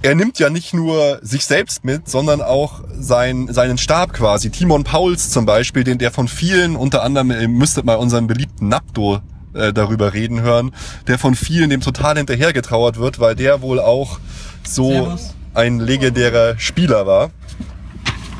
[0.04, 4.50] Er nimmt ja nicht nur sich selbst mit, sondern auch sein, seinen Stab quasi.
[4.50, 8.68] Timon Pauls zum Beispiel, den der von vielen, unter anderem, ihr müsstet mal unseren beliebten
[8.68, 9.20] Napdo
[9.54, 10.74] äh, darüber reden hören,
[11.06, 14.18] der von vielen dem total hinterhergetrauert wird, weil der wohl auch
[14.62, 15.34] so Servus.
[15.54, 17.30] ein legendärer Spieler war.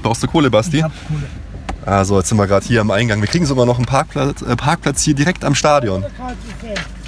[0.03, 0.77] Brauchst du Kohle, Basti?
[0.77, 1.23] Ich hab Kohle.
[1.87, 3.23] Also jetzt sind wir gerade hier am Eingang.
[3.23, 6.05] Wir kriegen sogar noch einen Parkplatz, äh, Parkplatz hier direkt am Stadion.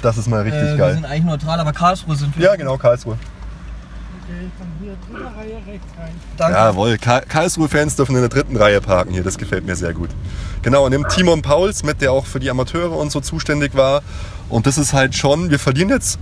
[0.01, 0.89] Das ist mal richtig äh, geil.
[0.89, 2.43] Wir sind eigentlich neutral, aber Karlsruhe sind wir.
[2.43, 3.19] Ja, genau, Karlsruhe.
[4.27, 6.13] Okay, dann hier dritte Reihe rechts rein.
[6.35, 6.57] Danke.
[6.57, 9.23] Jawohl, Karlsruhe-Fans dürfen in der dritten Reihe parken hier.
[9.23, 10.09] Das gefällt mir sehr gut.
[10.63, 14.01] Genau, und nimmt Timon Pauls mit, der auch für die Amateure und so zuständig war.
[14.49, 16.19] Und das ist halt schon, wir verlieren jetzt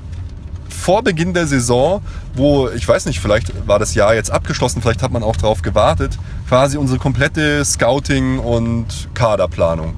[0.70, 2.04] vor Beginn der Saison,
[2.36, 5.64] wo, ich weiß nicht, vielleicht war das Jahr jetzt abgeschlossen, vielleicht hat man auch darauf
[5.64, 9.96] gewartet, quasi unsere komplette Scouting- und Kaderplanung.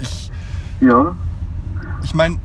[0.00, 0.30] Ich,
[0.80, 1.16] ja.
[2.04, 2.38] Ich meine,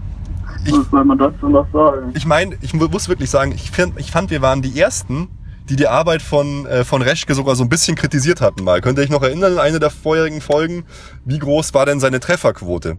[0.68, 2.12] ich, Was soll man dazu noch sagen?
[2.16, 5.30] Ich meine, ich muss wirklich sagen, ich, find, ich fand, wir waren die Ersten,
[5.70, 8.82] die die Arbeit von, äh, von Reschke sogar so ein bisschen kritisiert hatten mal.
[8.82, 10.86] Könnt ihr euch noch erinnern, in einer der vorherigen Folgen,
[11.26, 12.98] wie groß war denn seine Trefferquote?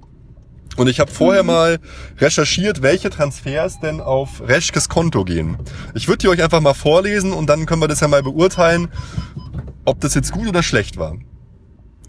[0.77, 1.79] Und ich habe vorher mal
[2.19, 5.57] recherchiert, welche Transfers denn auf Reschkes Konto gehen.
[5.95, 8.89] Ich würde die euch einfach mal vorlesen und dann können wir das ja mal beurteilen,
[9.85, 11.17] ob das jetzt gut oder schlecht war.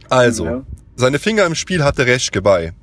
[0.10, 0.64] Also,
[0.96, 2.74] seine Finger im Spiel hatte Reschke bei.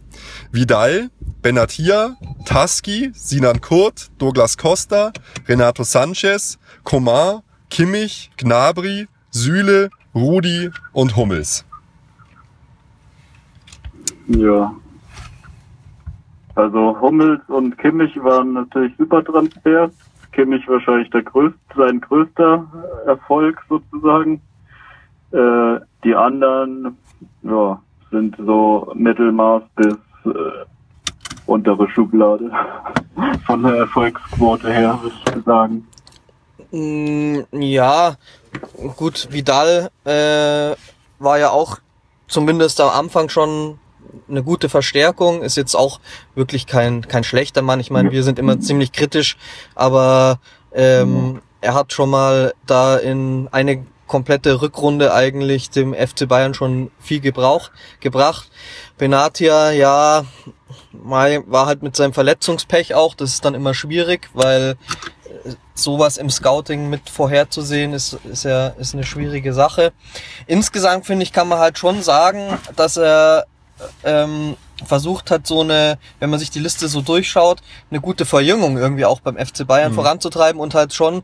[0.52, 1.10] Vidal,
[1.42, 5.12] Benatia, Taski, Sinan Kurt, Douglas Costa,
[5.48, 11.64] Renato Sanchez, Komar, Kimmich, Gnabry, Süle, Rudi und Hummels.
[14.28, 14.74] Ja.
[16.54, 19.92] Also Hummels und Kimmich waren natürlich super Transfers.
[20.32, 22.66] Kimmich wahrscheinlich der größte, sein größter
[23.06, 24.40] Erfolg sozusagen.
[25.32, 26.96] Äh, die anderen,
[27.42, 27.80] ja,
[28.10, 30.64] sind so Mittelmaß bis äh,
[31.46, 32.50] untere Schublade.
[33.46, 35.86] Von der Erfolgsquote her, würde ich sagen.
[36.72, 38.16] Mm, Ja,
[38.96, 40.76] gut, Vidal äh,
[41.18, 41.78] war ja auch
[42.28, 43.78] zumindest am Anfang schon
[44.28, 46.00] eine gute Verstärkung, ist jetzt auch
[46.34, 47.80] wirklich kein, kein schlechter Mann.
[47.80, 49.36] Ich meine, wir sind immer ziemlich kritisch,
[49.74, 50.40] aber
[50.72, 56.90] ähm, er hat schon mal da in eine komplette Rückrunde eigentlich dem FC Bayern schon
[57.00, 58.50] viel Gebrauch gebracht.
[58.98, 60.24] Benatia, ja,
[60.92, 64.76] Mai war halt mit seinem Verletzungspech auch, das ist dann immer schwierig, weil
[65.44, 69.92] äh, sowas im Scouting mit vorherzusehen ist, ist ja ist eine schwierige Sache.
[70.46, 73.46] Insgesamt finde ich, kann man halt schon sagen, dass er
[74.04, 77.60] ähm, versucht hat, so eine, wenn man sich die Liste so durchschaut,
[77.90, 81.22] eine gute Verjüngung irgendwie auch beim FC Bayern voranzutreiben und halt schon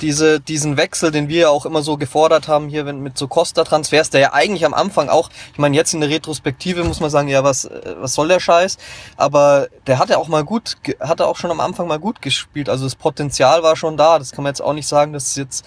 [0.00, 3.28] diese, diesen Wechsel, den wir ja auch immer so gefordert haben, hier wenn- mit so
[3.28, 7.10] Costa-Transfers, der ja eigentlich am Anfang auch, ich meine, jetzt in der Retrospektive muss man
[7.10, 8.78] sagen, ja, was, äh, was soll der Scheiß?
[9.16, 12.68] Aber der hatte auch mal gut, ge- hatte auch schon am Anfang mal gut gespielt.
[12.68, 14.18] Also das Potenzial war schon da.
[14.18, 15.64] Das kann man jetzt auch nicht sagen, dass es jetzt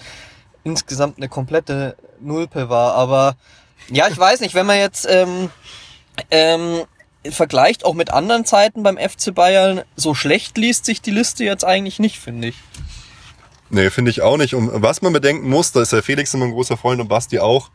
[0.64, 2.94] insgesamt eine komplette Nulpe war.
[2.94, 3.36] Aber
[3.90, 5.50] ja, ich weiß nicht, wenn man jetzt ähm,
[6.30, 6.82] ähm,
[7.30, 11.64] vergleicht auch mit anderen Zeiten beim FC Bayern, so schlecht liest sich die Liste jetzt
[11.64, 12.56] eigentlich nicht, finde ich.
[13.70, 14.54] Nee, finde ich auch nicht.
[14.54, 17.38] Und was man bedenken muss, da ist der Felix immer ein großer Freund und Basti
[17.38, 17.70] auch,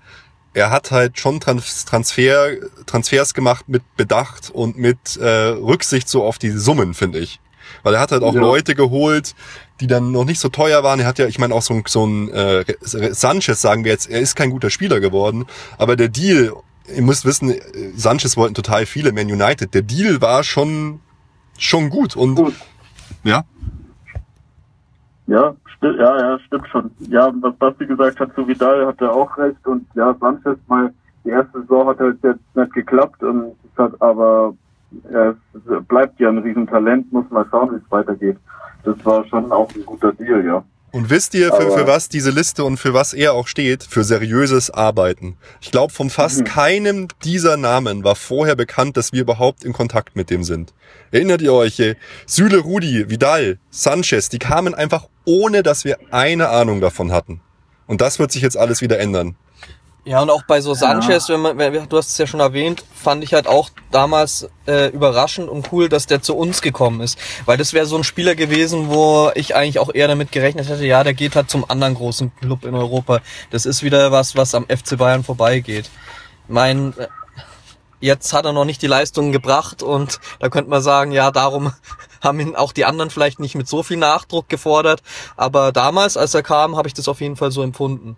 [0.56, 2.52] er hat halt schon Trans Transfer,
[2.86, 7.40] Transfers gemacht mit Bedacht und mit äh, Rücksicht so auf die Summen, finde ich.
[7.82, 8.42] Weil er hat halt auch Ja.
[8.42, 9.36] Leute geholt,
[9.80, 11.00] die dann noch nicht so teuer waren.
[11.00, 14.10] Er hat ja, ich meine, auch so ein, so ein äh, Sanchez, sagen wir jetzt,
[14.10, 15.46] er ist kein guter Spieler geworden,
[15.78, 16.54] aber der Deal,
[16.88, 17.62] ihr müsst wissen, äh,
[17.96, 19.74] Sanchez wollten total viele Man United.
[19.74, 21.00] Der Deal war schon,
[21.58, 22.54] schon gut und Gut.
[23.24, 23.44] ja.
[25.28, 26.92] Ja, stimmt, ja, ja, stimmt schon.
[27.00, 29.66] Ja, was Basti gesagt hat zu Vidal, hat er auch recht.
[29.66, 30.94] Und ja, Sanchez mal,
[31.24, 34.54] die erste Saison hat halt jetzt nicht geklappt und es hat aber,
[35.12, 38.38] ja, es bleibt ja ein Riesentalent, muss mal schauen, wie es weitergeht.
[38.84, 40.64] Das war schon auch ein guter Deal, ja.
[40.94, 43.84] Und wisst ihr, für, für was diese Liste und für was er auch steht?
[43.84, 45.38] Für seriöses Arbeiten.
[45.60, 46.44] Ich glaube, von fast Mhm.
[46.44, 50.76] keinem dieser Namen war vorher bekannt, dass wir überhaupt in Kontakt mit dem sind.
[51.10, 51.82] Erinnert ihr euch?
[52.28, 57.42] Süle, Rudi, Vidal, Sanchez, die kamen einfach ohne, dass wir eine Ahnung davon hatten.
[57.88, 59.36] Und das wird sich jetzt alles wieder ändern.
[60.06, 62.84] Ja, und auch bei so Sanchez, wenn man, wenn, du hast es ja schon erwähnt,
[62.94, 67.18] fand ich halt auch damals äh, überraschend und cool, dass der zu uns gekommen ist.
[67.46, 70.86] Weil das wäre so ein Spieler gewesen, wo ich eigentlich auch eher damit gerechnet hätte,
[70.86, 73.22] ja, der geht halt zum anderen großen Club in Europa.
[73.50, 75.90] Das ist wieder was, was am FC Bayern vorbeigeht.
[76.50, 77.08] Mein, äh,
[78.02, 81.72] jetzt hat er noch nicht die Leistungen gebracht und da könnte man sagen, ja, darum
[82.22, 85.02] haben ihn auch die anderen vielleicht nicht mit so viel Nachdruck gefordert.
[85.38, 88.18] Aber damals, als er kam, habe ich das auf jeden Fall so empfunden.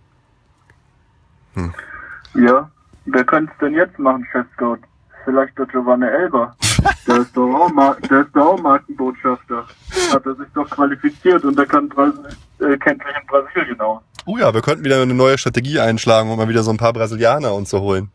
[2.36, 2.70] Ja,
[3.06, 4.80] wer könnte es denn jetzt machen, Chef Scout?
[5.24, 6.56] Vielleicht der Giovanni Elber.
[7.08, 9.66] Der ist doch auch, Mar der ist doch auch Markenbotschafter.
[10.12, 12.14] Hat er sich doch qualifiziert und der kann Bras
[12.60, 14.02] äh, kennt sich in Brasilien aus.
[14.26, 16.94] Oh ja, wir könnten wieder eine neue Strategie einschlagen, um mal wieder so ein paar
[16.94, 18.10] Brasilianer uns zu holen.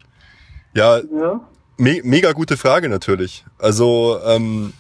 [0.74, 1.40] Ja, Ja.
[1.79, 3.44] Me mega gute Frage natürlich.
[3.59, 4.72] Also ähm,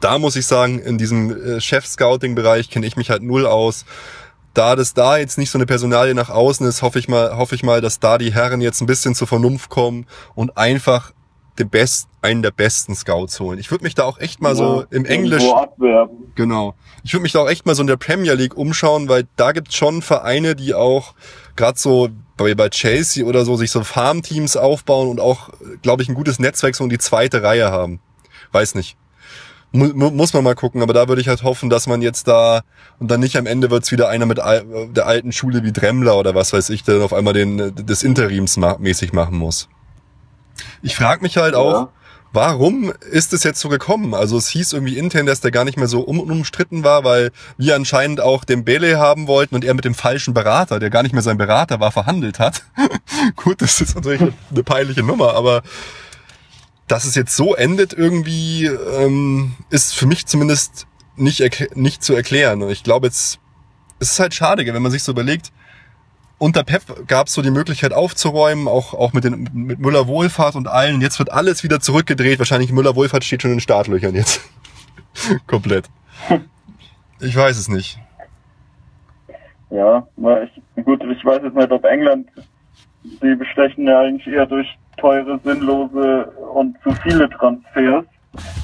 [0.00, 3.84] da muss ich sagen, in diesem äh, Chef-Scouting-Bereich kenne ich mich halt null aus.
[4.54, 7.54] Da das da jetzt nicht so eine Personalie nach außen ist, hoffe ich mal, hoffe
[7.54, 11.12] ich mal, dass da die Herren jetzt ein bisschen zur Vernunft kommen und einfach
[11.58, 13.58] den best, einen der besten Scouts holen.
[13.58, 16.32] Ich würde mich da auch echt mal so Ja, im Englisch abwerben.
[16.34, 16.74] Genau.
[17.04, 19.52] Ich würde mich da auch echt mal so in der Premier League umschauen, weil da
[19.52, 21.14] gibt's schon Vereine, die auch
[21.54, 25.50] gerade so bei, bei Chelsea oder so sich so Farmteams aufbauen und auch,
[25.82, 28.00] glaube ich, ein gutes Netzwerk so in die zweite Reihe haben.
[28.50, 28.96] Weiß nicht.
[29.76, 32.28] Mu mu muss man mal gucken, aber da würde ich halt hoffen, dass man jetzt
[32.28, 32.62] da
[33.00, 36.16] und dann nicht am Ende wird's wieder einer mit al der alten Schule wie Dremmler
[36.16, 39.68] oder was weiß ich, der auf einmal den des Interims ma mäßig machen muss.
[40.80, 41.88] Ich frage mich halt auch, Ja.
[42.34, 44.12] Warum ist es jetzt so gekommen?
[44.12, 47.30] Also es hieß irgendwie intern, dass der gar nicht mehr so um, umstritten war, weil
[47.58, 51.04] wir anscheinend auch den Bele haben wollten und er mit dem falschen Berater, der gar
[51.04, 52.64] nicht mehr sein Berater war, verhandelt hat.
[53.36, 55.62] Gut, das ist natürlich eine peinliche Nummer, aber
[56.88, 62.62] dass es jetzt so endet irgendwie, ähm, ist für mich zumindest nicht, nicht zu erklären.
[62.62, 63.38] Und ich glaube jetzt,
[63.98, 65.52] es ist halt schade, wenn man sich so überlegt,
[66.38, 70.68] unter Pep gab es so die Möglichkeit aufzuräumen, auch, auch mit, mit Müller Wohlfahrt und
[70.68, 71.00] allen.
[71.00, 72.38] Jetzt wird alles wieder zurückgedreht.
[72.38, 74.40] Wahrscheinlich Müller Wohlfahrt steht schon in den Startlöchern jetzt.
[75.46, 75.86] Komplett.
[77.20, 77.98] Ich weiß es nicht.
[79.70, 80.06] Ja,
[80.76, 82.28] ich, gut, ich weiß jetzt nicht, ob England,
[83.04, 88.04] die bestechen ja eigentlich eher durch teure, sinnlose und zu viele Transfers.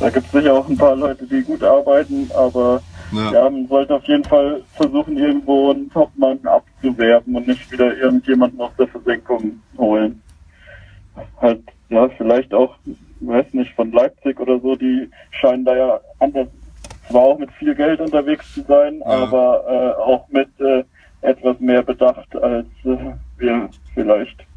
[0.01, 3.33] Da gibt es sicher auch ein paar Leute, die gut arbeiten, aber ja.
[3.33, 3.51] ja.
[3.51, 8.73] man sollte auf jeden Fall versuchen, irgendwo einen Topmann abzuwerben und nicht wieder irgendjemanden aus
[8.79, 10.21] der Versenkung holen.
[11.41, 12.77] Halt, ja, vielleicht auch,
[13.21, 16.49] weiß nicht, von Leipzig oder so, die scheinen da ja anders,
[17.09, 19.07] zwar auch mit viel Geld unterwegs zu sein, ja.
[19.07, 20.85] aber äh, auch mit äh,
[21.23, 22.97] etwas mehr Bedacht als äh,
[23.39, 24.50] wir vielleicht.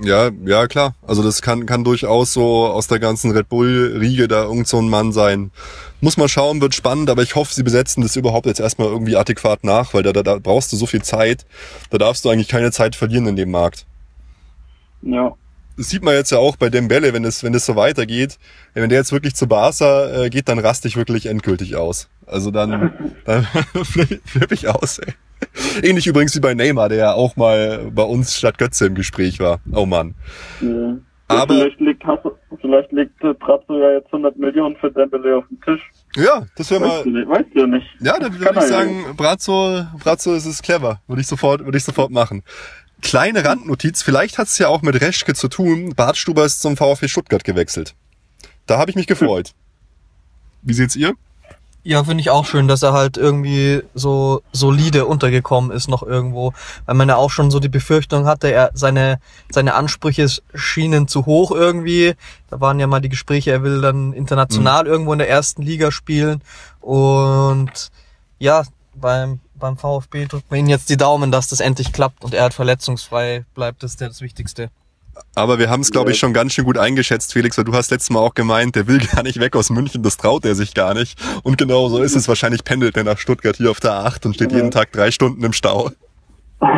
[0.00, 0.94] Ja, ja, klar.
[1.06, 4.88] Also das kann, kann durchaus so aus der ganzen Red Bull-Riege da irgend so ein
[4.88, 5.50] Mann sein.
[6.00, 9.16] Muss mal schauen, wird spannend, aber ich hoffe, sie besetzen das überhaupt jetzt erstmal irgendwie
[9.16, 11.46] adäquat nach, weil da, da, da brauchst du so viel Zeit.
[11.90, 13.86] Da darfst du eigentlich keine Zeit verlieren in dem Markt.
[15.02, 15.34] Ja.
[15.76, 18.38] Das sieht man jetzt ja auch bei Dembele, wenn es wenn das so weitergeht.
[18.74, 22.08] Wenn der jetzt wirklich zu Barca äh, geht, dann raste ich wirklich endgültig aus.
[22.26, 23.44] Also dann, dann
[23.84, 25.14] flippe flipp ich aus, ey.
[25.82, 29.40] Ähnlich übrigens wie bei Neymar, der ja auch mal bei uns statt Götze im Gespräch
[29.40, 29.60] war.
[29.72, 30.14] Oh Mann.
[30.60, 30.96] Ja.
[31.28, 32.02] Aber vielleicht legt,
[32.60, 35.82] vielleicht legt Brazzo ja jetzt 100 Millionen für Dembele auf den Tisch.
[36.16, 37.02] Ja, das wäre mal.
[37.02, 37.86] Du nicht, weißt du ja nicht.
[38.00, 39.12] Ja, da würde ich sagen, ja.
[39.12, 41.02] Brazzo, Brazzo ist es clever.
[41.06, 42.42] Würde ich sofort, würde ich sofort machen.
[43.02, 45.92] Kleine Randnotiz, vielleicht hat es ja auch mit Reschke zu tun.
[45.94, 47.94] Bartstuber ist zum VfB Stuttgart gewechselt.
[48.66, 49.52] Da habe ich mich gefreut.
[50.62, 51.12] Wie seht's ihr?
[51.84, 56.52] Ja, finde ich auch schön, dass er halt irgendwie so solide untergekommen ist noch irgendwo,
[56.86, 61.24] weil man ja auch schon so die Befürchtung hatte, er seine seine Ansprüche schienen zu
[61.24, 62.14] hoch irgendwie.
[62.50, 64.90] Da waren ja mal die Gespräche, er will dann international mhm.
[64.90, 66.42] irgendwo in der ersten Liga spielen
[66.80, 67.90] und
[68.38, 68.64] ja,
[68.94, 72.44] beim beim VfB drückt man ihm jetzt die Daumen, dass das endlich klappt und er
[72.44, 74.70] hat verletzungsfrei bleibt, das ist das Wichtigste.
[75.34, 77.90] Aber wir haben es, glaube ich, schon ganz schön gut eingeschätzt, Felix, weil du hast
[77.90, 80.74] letztes Mal auch gemeint, der will gar nicht weg aus München, das traut er sich
[80.74, 81.18] gar nicht.
[81.42, 82.28] Und genau so ist es.
[82.28, 84.58] Wahrscheinlich pendelt er nach Stuttgart hier auf der A8 und steht ja.
[84.58, 85.90] jeden Tag drei Stunden im Stau.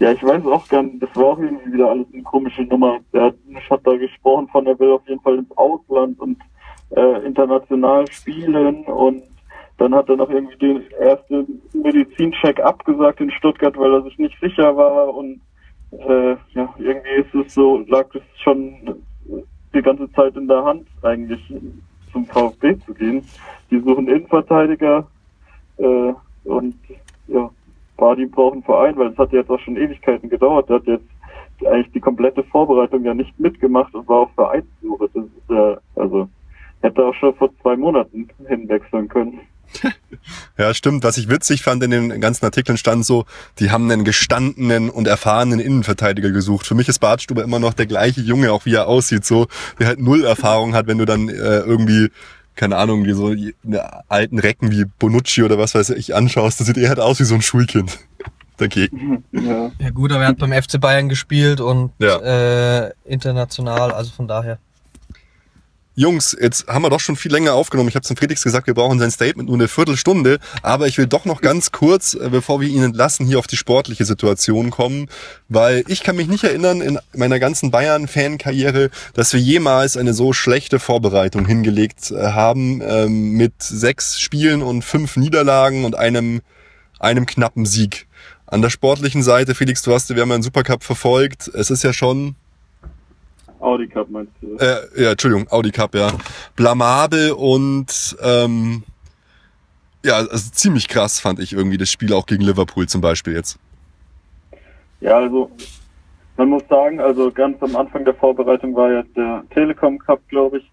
[0.00, 2.98] Ja, ich weiß auch gar nicht, das war auch irgendwie wieder alles eine komische Nummer.
[3.12, 3.34] Der hat,
[3.70, 6.36] hat da gesprochen von, er will auf jeden Fall ins Ausland und
[6.90, 9.22] äh, international spielen und
[9.78, 14.36] dann hat er noch irgendwie den ersten Medizincheck abgesagt in Stuttgart, weil er sich nicht
[14.40, 15.40] sicher war und
[15.98, 19.02] äh, ja, irgendwie ist es so, lag es schon
[19.74, 21.40] die ganze Zeit in der Hand, eigentlich
[22.12, 23.24] zum VfB zu gehen.
[23.70, 25.06] Die suchen Innenverteidiger
[25.78, 26.12] äh,
[26.44, 26.74] und
[27.26, 27.50] ja,
[27.96, 30.68] Badi braucht einen Verein, weil es hat jetzt auch schon Ewigkeiten gedauert.
[30.68, 31.08] Der hat jetzt
[31.64, 35.08] eigentlich die komplette Vorbereitung ja nicht mitgemacht und war auf Vereinssuche.
[35.14, 36.28] Das ist, äh, also
[36.82, 39.40] hätte auch schon vor zwei Monaten hinwechseln können.
[40.58, 41.04] ja, stimmt.
[41.04, 43.26] Was ich witzig fand in den ganzen Artikeln stand so,
[43.58, 46.66] die haben einen gestandenen und erfahrenen Innenverteidiger gesucht.
[46.66, 49.46] Für mich ist Bartstuber immer noch der gleiche Junge, auch wie er aussieht, so,
[49.78, 52.10] der halt null Erfahrung hat, wenn du dann äh, irgendwie
[52.56, 53.34] keine Ahnung, die so
[53.64, 57.18] eine alten Recken wie Bonucci oder was weiß ich anschaust, das sieht eher halt aus
[57.18, 57.98] wie so ein Schulkind
[58.56, 59.24] dagegen.
[59.32, 59.72] Ja.
[59.78, 62.18] ja gut, aber er hat beim FC Bayern gespielt und ja.
[62.86, 64.58] äh, international, also von daher.
[65.96, 67.88] Jungs, jetzt haben wir doch schon viel länger aufgenommen.
[67.88, 70.40] Ich habe zum Felix gesagt, wir brauchen sein Statement nur eine Viertelstunde.
[70.62, 73.56] Aber ich will doch noch ganz kurz, äh, bevor wir ihn entlassen, hier auf die
[73.56, 75.06] sportliche Situation kommen.
[75.48, 80.32] Weil ich kann mich nicht erinnern in meiner ganzen Bayern-Fan-Karriere, dass wir jemals eine so
[80.32, 86.40] schlechte Vorbereitung hingelegt äh, haben ähm, mit sechs Spielen und fünf Niederlagen und einem,
[86.98, 88.08] einem knappen Sieg.
[88.46, 91.48] An der sportlichen Seite, Felix, du hast, wir haben einen Supercup verfolgt.
[91.54, 92.34] Es ist ja schon
[93.64, 94.56] Audi Cup meinst du?
[94.56, 96.12] Äh, ja, Entschuldigung, Audi Cup, ja.
[96.56, 98.82] Blamabel und ähm,
[100.04, 103.58] ja, also ziemlich krass fand ich irgendwie das Spiel auch gegen Liverpool zum Beispiel jetzt.
[105.00, 105.50] Ja, also
[106.36, 110.58] man muss sagen, also ganz am Anfang der Vorbereitung war ja der Telekom Cup, glaube
[110.58, 110.64] ich.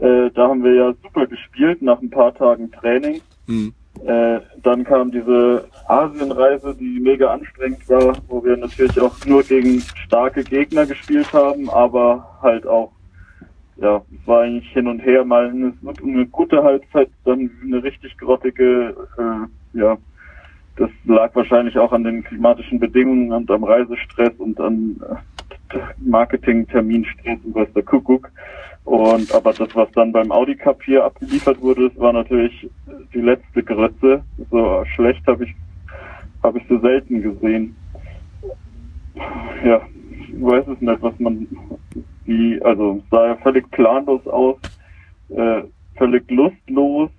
[0.00, 3.20] Äh, da haben wir ja super gespielt nach ein paar Tagen Training.
[3.46, 3.74] Mhm.
[4.02, 9.80] Äh, dann kam diese Asienreise, die mega anstrengend war, wo wir natürlich auch nur gegen
[9.80, 12.92] starke Gegner gespielt haben, aber halt auch,
[13.76, 15.72] ja, war eigentlich hin und her mal eine,
[16.02, 19.96] eine gute Halbzeit, dann eine richtig grottige, äh, ja,
[20.76, 25.14] das lag wahrscheinlich auch an den klimatischen Bedingungen und am Reisestress und an äh,
[25.98, 28.30] Marketing-Terminstress und was der Kuckuck.
[28.84, 32.68] Und aber das, was dann beim Audi Cup hier abgeliefert wurde, das war natürlich
[33.14, 34.22] die letzte Grütze.
[34.50, 35.54] So schlecht habe ich
[36.42, 37.74] habe ich so selten gesehen.
[39.64, 41.48] Ja, ich weiß es nicht, was man
[42.26, 44.56] wie, also sah ja völlig planlos aus,
[45.30, 45.62] äh,
[45.96, 47.10] völlig lustlos.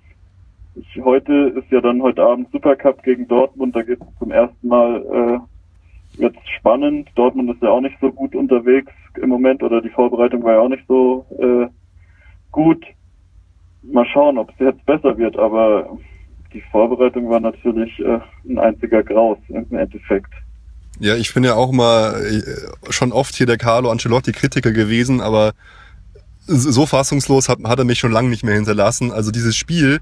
[0.76, 4.68] Ich, heute ist ja dann heute Abend Supercup gegen Dortmund, da geht es zum ersten
[4.68, 5.38] Mal äh,
[6.18, 7.08] jetzt spannend.
[7.14, 10.60] Dortmund ist ja auch nicht so gut unterwegs im Moment oder die Vorbereitung war ja
[10.60, 11.68] auch nicht so äh,
[12.50, 12.84] gut.
[13.82, 15.96] Mal schauen, ob es jetzt besser wird, aber
[16.52, 20.32] die Vorbereitung war natürlich äh, ein einziger Graus im Endeffekt.
[20.98, 25.20] Ja, ich bin ja auch mal äh, schon oft hier der Carlo Ancelotti Kritiker gewesen,
[25.20, 25.52] aber
[26.46, 29.12] so fassungslos hat, hat er mich schon lange nicht mehr hinterlassen.
[29.12, 30.00] Also dieses Spiel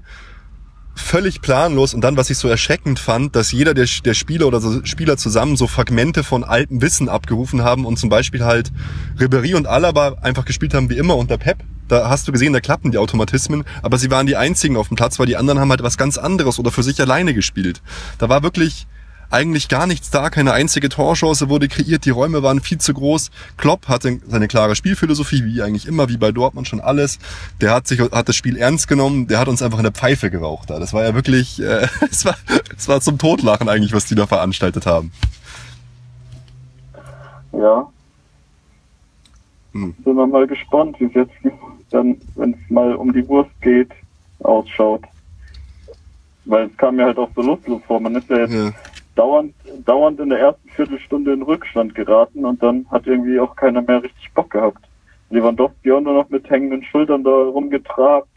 [0.95, 4.61] völlig planlos und dann, was ich so erschreckend fand, dass jeder der, der Spieler oder
[4.61, 8.71] so Spieler zusammen so Fragmente von altem Wissen abgerufen haben und zum Beispiel halt
[9.19, 11.57] Ribéry und Alaba einfach gespielt haben wie immer unter Pep.
[11.87, 14.97] Da hast du gesehen, da klappen die Automatismen, aber sie waren die einzigen auf dem
[14.97, 17.81] Platz, weil die anderen haben halt was ganz anderes oder für sich alleine gespielt.
[18.17, 18.87] Da war wirklich
[19.35, 23.31] eigentlich gar nichts da, keine einzige Torchance wurde kreiert, die Räume waren viel zu groß.
[23.57, 27.19] Klopp hatte seine klare Spielphilosophie, wie eigentlich immer, wie bei Dortmund schon alles.
[27.59, 30.31] Der hat sich hat das Spiel ernst genommen, der hat uns einfach in der Pfeife
[30.31, 30.79] geraucht da.
[30.79, 32.35] Das war ja wirklich, äh, es war,
[32.77, 35.11] es war zum Totlachen eigentlich, was die da veranstaltet haben.
[37.51, 37.87] Ja.
[39.73, 39.93] Hm.
[40.03, 41.33] Sind wir mal gespannt, wie es jetzt
[41.91, 43.91] dann, wenn es mal um die Wurst geht,
[44.39, 45.03] ausschaut.
[46.45, 47.99] Weil es kam mir halt auch so lustlos vor.
[47.99, 48.71] Man ist ja jetzt ja
[49.15, 49.53] dauernd,
[49.85, 54.03] dauernd in der ersten Viertelstunde in Rückstand geraten und dann hat irgendwie auch keiner mehr
[54.03, 54.85] richtig Bock gehabt.
[55.29, 58.27] Lewandowski auch nur noch mit hängenden Schultern da rumgetrabt.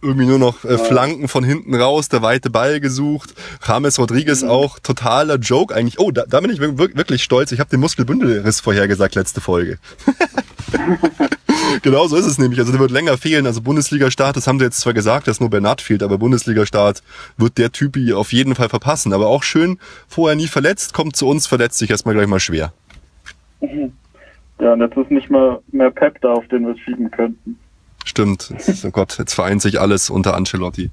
[0.00, 3.34] Irgendwie nur noch äh, Flanken von hinten raus, der weite Ball gesucht.
[3.66, 4.48] James Rodriguez mhm.
[4.48, 5.98] auch totaler Joke eigentlich.
[5.98, 7.50] Oh, da, da bin ich wirklich stolz.
[7.50, 9.78] Ich habe den Muskelbündelriss vorhergesagt letzte Folge.
[11.82, 12.60] genau so ist es nämlich.
[12.60, 13.44] Also der wird länger fehlen.
[13.44, 17.02] Also Bundesliga-Start, das haben sie jetzt zwar gesagt, dass nur Bernat fehlt, aber Bundesliga-Start
[17.36, 19.12] wird der Typi auf jeden Fall verpassen.
[19.12, 22.72] Aber auch schön, vorher nie verletzt, kommt zu uns, verletzt sich erstmal gleich mal schwer.
[24.60, 27.56] Ja, und jetzt ist nicht mal mehr Pep da, auf den wir schieben könnten.
[28.08, 28.54] Stimmt.
[28.84, 30.90] Oh Gott, jetzt vereint sich alles unter Ancelotti.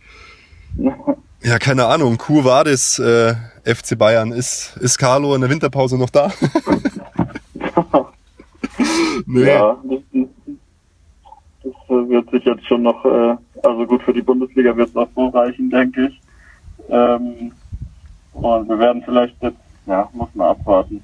[1.41, 2.18] Ja, keine Ahnung.
[2.18, 4.34] Kur war das, äh, FC Bayern.
[4.34, 6.30] Ist, ist Carlo in der Winterpause noch da?
[9.26, 9.45] nee.
[9.45, 9.99] Ja, das,
[11.63, 15.07] das, wird sich jetzt schon noch, äh, also gut für die Bundesliga wird es auch
[15.16, 16.22] so reichen, denke ich.
[16.89, 17.53] Ähm,
[18.34, 19.55] und wir werden vielleicht jetzt,
[19.86, 21.01] ja, muss man abwarten,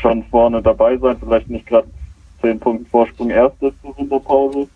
[0.00, 1.88] schon vorne dabei sein, vielleicht nicht gerade
[2.40, 4.68] zehn Punkte Vorsprung erstes zur Winterpause.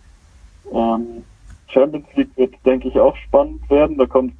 [0.73, 1.23] Ähm,
[1.67, 3.97] Champions League wird, denke ich, auch spannend werden.
[3.97, 4.33] Da kommt,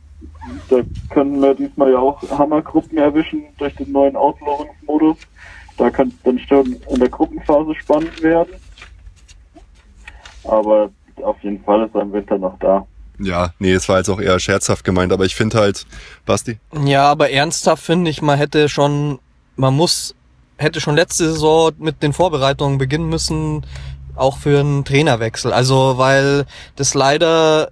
[0.69, 0.77] da
[1.09, 5.17] können wir diesmal ja auch Hammergruppen erwischen durch den neuen Auslosungsmodus.
[5.77, 8.53] Da kann es dann schon in der Gruppenphase spannend werden.
[10.45, 10.89] Aber
[11.21, 12.85] auf jeden Fall ist er im Winter noch da.
[13.19, 15.85] Ja, nee, es war jetzt auch eher scherzhaft gemeint, aber ich finde halt,
[16.25, 16.57] Basti?
[16.85, 19.19] Ja, aber ernsthaft finde ich, man hätte schon,
[19.55, 20.15] man muss,
[20.57, 23.65] hätte schon letzte Saison mit den Vorbereitungen beginnen müssen,
[24.15, 25.53] auch für einen Trainerwechsel.
[25.53, 26.45] Also, weil
[26.75, 27.71] das leider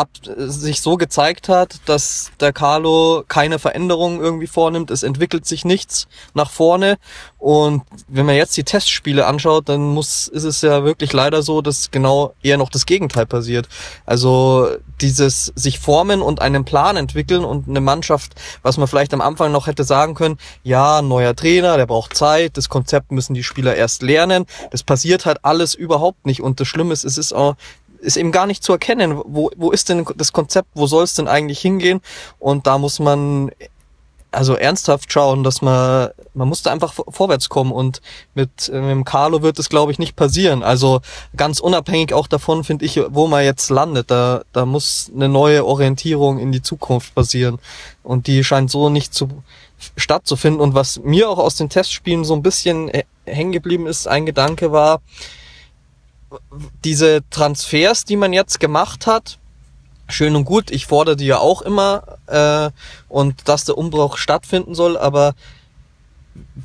[0.00, 4.90] ab, sich so gezeigt hat, dass der Carlo keine Veränderungen irgendwie vornimmt.
[4.90, 6.98] Es entwickelt sich nichts nach vorne.
[7.38, 11.62] Und wenn man jetzt die Testspiele anschaut, dann muss, ist es ja wirklich leider so,
[11.62, 13.68] dass genau eher noch das Gegenteil passiert.
[14.06, 14.68] Also
[15.00, 19.52] dieses sich formen und einen Plan entwickeln und eine Mannschaft, was man vielleicht am Anfang
[19.52, 23.76] noch hätte sagen können, ja, neuer Trainer, der braucht Zeit, das Konzept müssen die Spieler
[23.76, 24.46] erst lernen.
[24.70, 26.40] Das passiert halt alles überhaupt nicht.
[26.40, 27.56] Und das Schlimme ist, es ist auch
[28.00, 31.14] ist eben gar nicht zu erkennen, wo, wo ist denn das Konzept, wo soll es
[31.14, 32.00] denn eigentlich hingehen?
[32.38, 33.50] Und da muss man
[34.32, 38.00] also ernsthaft schauen, dass man, man musste einfach vorwärts kommen und
[38.34, 40.62] mit, äh, mit dem Carlo wird es, glaube ich, nicht passieren.
[40.62, 41.00] Also
[41.36, 45.64] ganz unabhängig auch davon, finde ich, wo man jetzt landet, da, da muss eine neue
[45.64, 47.58] Orientierung in die Zukunft passieren.
[48.02, 49.28] Und die scheint so nicht zu,
[49.96, 50.60] stattzufinden.
[50.60, 54.26] Und was mir auch aus den Testspielen so ein bisschen äh, hängen geblieben ist, ein
[54.26, 55.00] Gedanke war,
[56.84, 59.38] diese Transfers, die man jetzt gemacht hat,
[60.08, 62.70] schön und gut, ich fordere die ja auch immer äh,
[63.08, 65.34] und dass der Umbruch stattfinden soll, aber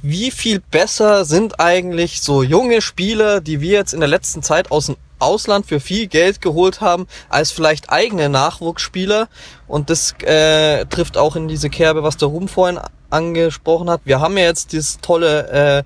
[0.01, 4.71] wie viel besser sind eigentlich so junge Spieler, die wir jetzt in der letzten Zeit
[4.71, 9.27] aus dem Ausland für viel Geld geholt haben, als vielleicht eigene Nachwuchsspieler.
[9.67, 14.01] Und das äh, trifft auch in diese Kerbe, was der Ruhm vorhin angesprochen hat.
[14.03, 15.83] Wir haben ja jetzt dieses tolle äh,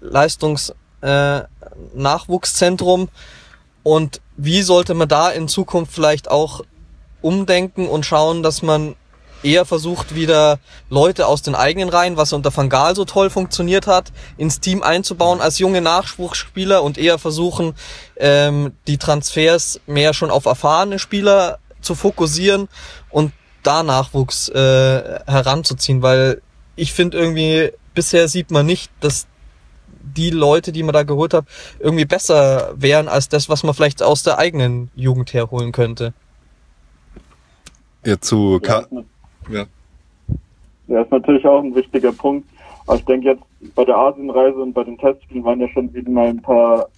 [0.00, 1.42] Leistungs äh,
[1.94, 3.08] Nachwuchszentrum.
[3.82, 6.62] Und wie sollte man da in Zukunft vielleicht auch
[7.20, 8.94] umdenken und schauen, dass man
[9.42, 10.58] eher versucht, wieder
[10.90, 14.82] Leute aus den eigenen Reihen, was unter Van Gaal so toll funktioniert hat, ins Team
[14.82, 17.74] einzubauen als junge Nachwuchsspieler und eher versuchen,
[18.16, 22.68] ähm, die Transfers mehr schon auf erfahrene Spieler zu fokussieren
[23.10, 23.32] und
[23.62, 26.42] da Nachwuchs äh, heranzuziehen, weil
[26.76, 29.26] ich finde irgendwie, bisher sieht man nicht, dass
[30.16, 31.44] die Leute, die man da geholt hat,
[31.78, 36.12] irgendwie besser wären als das, was man vielleicht aus der eigenen Jugend herholen könnte.
[38.04, 38.86] Ja, zu Ja, Ka
[39.50, 39.64] ja.
[40.86, 42.48] ja, ist natürlich auch ein wichtiger Punkt.
[42.86, 43.42] Aber ich denke jetzt
[43.74, 46.88] bei der Asienreise und bei den Testspielen waren ja schon wieder mal ein paar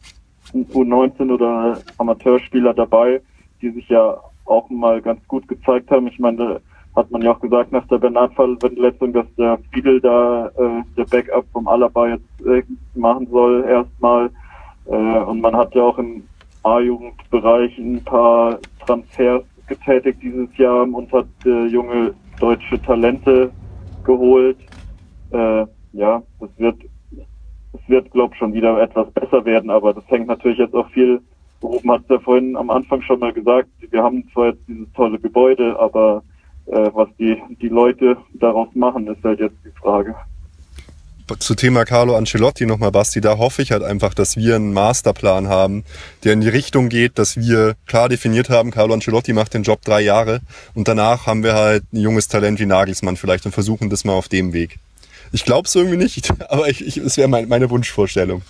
[0.55, 3.21] U19 oder Amateurspieler dabei,
[3.61, 6.07] die sich ja auch mal ganz gut gezeigt haben.
[6.07, 6.61] Ich meine, da
[6.97, 11.47] hat man ja auch gesagt nach der Bernat-Verletzung, dass der Fiedel da äh, der Backup
[11.53, 12.62] vom Alaba jetzt äh,
[12.95, 14.30] machen soll erstmal.
[14.86, 16.24] Äh, und man hat ja auch im
[16.62, 23.51] A-Jugendbereich ein paar Transfers getätigt dieses Jahr und hat äh, junge deutsche Talente
[24.05, 24.59] geholt.
[25.30, 26.76] Äh, ja, es wird,
[27.72, 31.20] es wird, glaube schon wieder etwas besser werden, aber das hängt natürlich jetzt auch viel,
[31.62, 34.91] Ruben hat es ja vorhin am Anfang schon mal gesagt, wir haben zwar jetzt dieses
[34.93, 36.22] tolle Gebäude, aber
[36.71, 40.14] äh, was die, die Leute daraus machen, ist halt jetzt die Frage.
[41.39, 45.49] zu Thema Carlo Ancelotti nochmal, Basti, da hoffe ich halt einfach, dass wir einen Masterplan
[45.49, 45.85] haben,
[46.25, 49.83] der in die Richtung geht, dass wir klar definiert haben, Carlo Ancelotti macht den Job
[49.83, 50.41] drei Jahre
[50.75, 54.14] und danach haben wir halt ein junges Talent wie Nagelsmann vielleicht und versuchen das mal
[54.14, 54.79] auf dem Weg.
[55.33, 58.43] Ich glaube es irgendwie nicht, aber ich, ich, es wäre mein, meine Wunschvorstellung.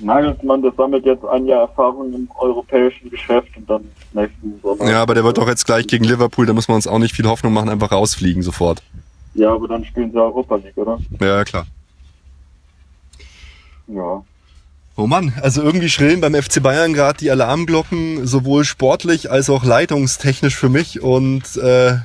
[0.00, 4.90] Nagelsmann, das sammelt jetzt ein Jahr Erfahrung im europäischen Geschäft und dann nächsten Sommer.
[4.90, 7.14] Ja, aber der wird doch jetzt gleich gegen Liverpool, da muss man uns auch nicht
[7.14, 8.82] viel Hoffnung machen, einfach rausfliegen sofort.
[9.34, 10.98] Ja, aber dann spielen sie Europa League, oder?
[11.20, 11.66] Ja, klar.
[13.88, 14.22] Ja.
[14.98, 19.62] Oh Mann, also irgendwie schrillen beim FC Bayern gerade die Alarmglocken, sowohl sportlich als auch
[19.62, 21.02] leitungstechnisch für mich.
[21.02, 21.98] Und äh,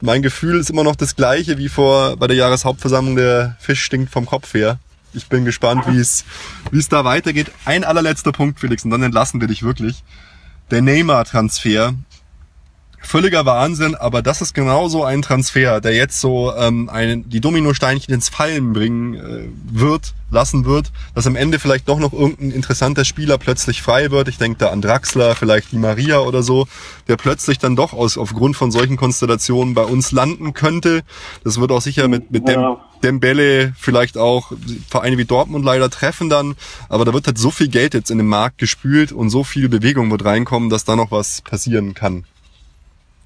[0.00, 3.16] mein Gefühl ist immer noch das gleiche wie vor bei der Jahreshauptversammlung.
[3.16, 4.78] Der Fisch stinkt vom Kopf her.
[5.14, 6.24] Ich bin gespannt, wie es
[6.70, 7.50] wie es da weitergeht.
[7.64, 10.02] Ein allerletzter Punkt, Felix, und dann entlassen wir dich wirklich.
[10.70, 11.94] Der Neymar-Transfer.
[13.02, 18.14] Völliger Wahnsinn, aber das ist genauso ein Transfer, der jetzt so ähm, einen, die Dominosteinchen
[18.14, 23.04] ins Fallen bringen äh, wird, lassen wird, dass am Ende vielleicht doch noch irgendein interessanter
[23.04, 24.28] Spieler plötzlich frei wird.
[24.28, 26.66] Ich denke da an Draxler, vielleicht die Maria oder so,
[27.08, 31.02] der plötzlich dann doch aus, aufgrund von solchen Konstellationen bei uns landen könnte.
[31.44, 32.80] Das wird auch sicher mit, mit Dem, Ja.
[33.02, 34.52] Dembele vielleicht auch
[34.88, 36.54] Vereine wie Dortmund leider treffen dann.
[36.88, 39.68] Aber da wird halt so viel Geld jetzt in den Markt gespült und so viel
[39.68, 42.24] Bewegung wird reinkommen, dass da noch was passieren kann.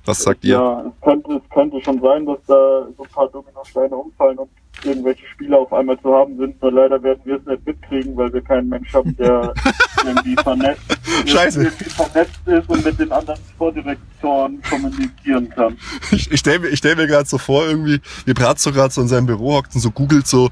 [0.07, 0.55] Was sagt ihr?
[0.55, 4.51] Ja, es könnte, es könnte schon sein, dass da so ein paar Dominosteine umfallen und
[4.85, 6.61] irgendwelche Spieler auf einmal zu haben sind.
[6.63, 9.53] Nur leider werden wir es nicht mitkriegen, weil wir keinen Mensch haben, der
[10.05, 10.83] irgendwie vernetzt,
[11.27, 11.65] Scheiße.
[11.65, 15.77] irgendwie vernetzt ist und mit den anderen Sportdirektoren kommunizieren kann.
[16.13, 19.09] Ich, ich stelle mir, stell mir gerade so vor, irgendwie, wie Bratzo gerade so in
[19.09, 20.51] seinem Büro hockt und so googelt so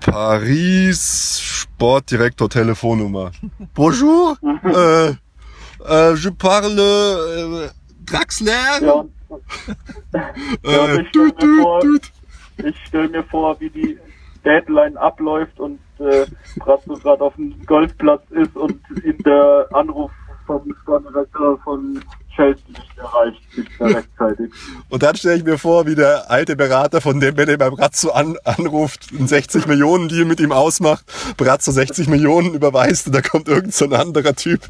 [0.00, 3.30] Paris Sportdirektor Telefonnummer.
[3.74, 5.10] Bonjour, äh,
[5.88, 8.52] äh, je parle äh, Draxler.
[8.82, 9.12] Ja, und,
[10.64, 11.82] ja, äh, ich stelle mir, vor-
[12.64, 13.98] ich stell mir vor, wie die
[14.44, 20.10] Deadline abläuft und äh, Brazzo gerade auf dem Golfplatz ist und ihn der Anruf
[20.46, 22.02] vom Sportdirektor von
[22.34, 24.50] Chelsea nicht erreicht, nicht mehr rechtzeitig.
[24.88, 28.36] Und dann stelle ich mir vor, wie der alte Berater von Dembele bei Brazzo an,
[28.44, 31.04] anruft, einen 60 Millionen Deal mit ihm ausmacht,
[31.36, 34.60] Brazzo 60 Millionen überweist und da kommt irgend so ein anderer Typ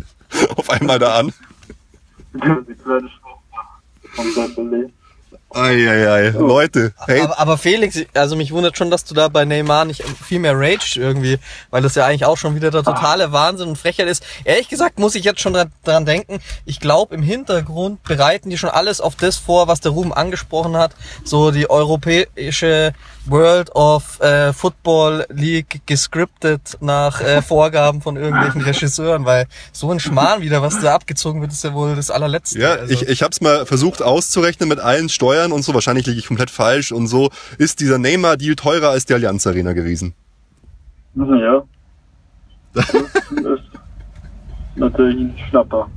[0.56, 1.32] auf einmal da an.
[2.32, 3.08] Die kleine
[4.18, 4.97] Schwester von
[5.50, 9.86] Eieiei, Leute, hey, Aber, aber Felix, also mich wundert schon, dass du da bei Neymar
[9.86, 11.38] nicht viel mehr rage irgendwie,
[11.70, 14.22] weil das ja eigentlich auch schon wieder der totale Wahnsinn und Frechheit ist.
[14.44, 18.58] Ehrlich gesagt muss ich jetzt schon dran, dran denken, ich glaube im Hintergrund bereiten die
[18.58, 20.92] schon alles auf das vor, was der Ruben angesprochen hat,
[21.24, 22.92] so die europäische
[23.24, 30.00] World of äh, Football League gescriptet nach äh, Vorgaben von irgendwelchen Regisseuren, weil so ein
[30.00, 32.58] Schmarrn wieder, was da abgezogen wird, ist ja wohl das allerletzte.
[32.58, 32.92] Ja, also.
[32.92, 35.74] ich, ich habe es mal versucht auszurechnen mit allen Steuern und so.
[35.74, 36.92] Wahrscheinlich liege ich komplett falsch.
[36.92, 40.14] Und so ist dieser Neymar-Deal teurer als die Allianz Arena gewesen.
[41.14, 41.62] Ja.
[42.74, 43.64] Das ist
[44.76, 45.88] natürlich ein Schnapper.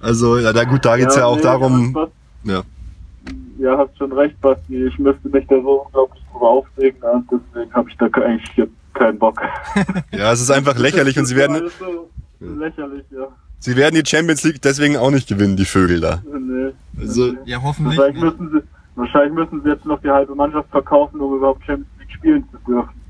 [0.00, 2.08] Also, ja, da, gut, da geht's ja, auch nee, darum.
[2.44, 2.62] Ja.
[3.58, 4.86] Ja, hast schon recht, Basti.
[4.86, 9.18] Ich müsste mich da so unglaublich drüber aufregen und deswegen habe ich da eigentlich keinen
[9.18, 9.40] Bock.
[10.12, 12.08] ja, es ist einfach lächerlich und sie werden, so
[12.40, 13.28] lächerlich, ja.
[13.64, 16.22] Sie werden die Champions League deswegen auch nicht gewinnen, die Vögel da.
[16.24, 16.72] Nee.
[17.00, 17.38] Also, nee.
[17.46, 17.98] ja, hoffentlich.
[17.98, 18.62] Wahrscheinlich müssen, sie,
[18.94, 22.58] wahrscheinlich müssen sie jetzt noch die halbe Mannschaft verkaufen, um überhaupt Champions League spielen zu
[22.66, 23.00] dürfen.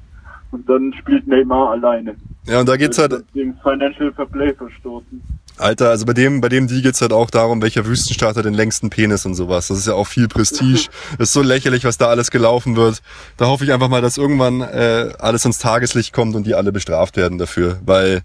[0.53, 2.15] Und dann spielt Neymar alleine.
[2.47, 5.21] Ja, und da geht's halt, Gegen Financial Fair Play verstoßen.
[5.57, 8.55] Alter, also bei dem, bei dem Deal geht's halt auch darum, welcher Wüstenstaat hat den
[8.55, 9.69] längsten Penis und sowas.
[9.69, 10.89] Das ist ja auch viel Prestige.
[11.13, 13.03] Das ist so lächerlich, was da alles gelaufen wird.
[13.37, 16.73] Da hoffe ich einfach mal, dass irgendwann äh, alles ins Tageslicht kommt und die alle
[16.73, 18.23] bestraft werden dafür, weil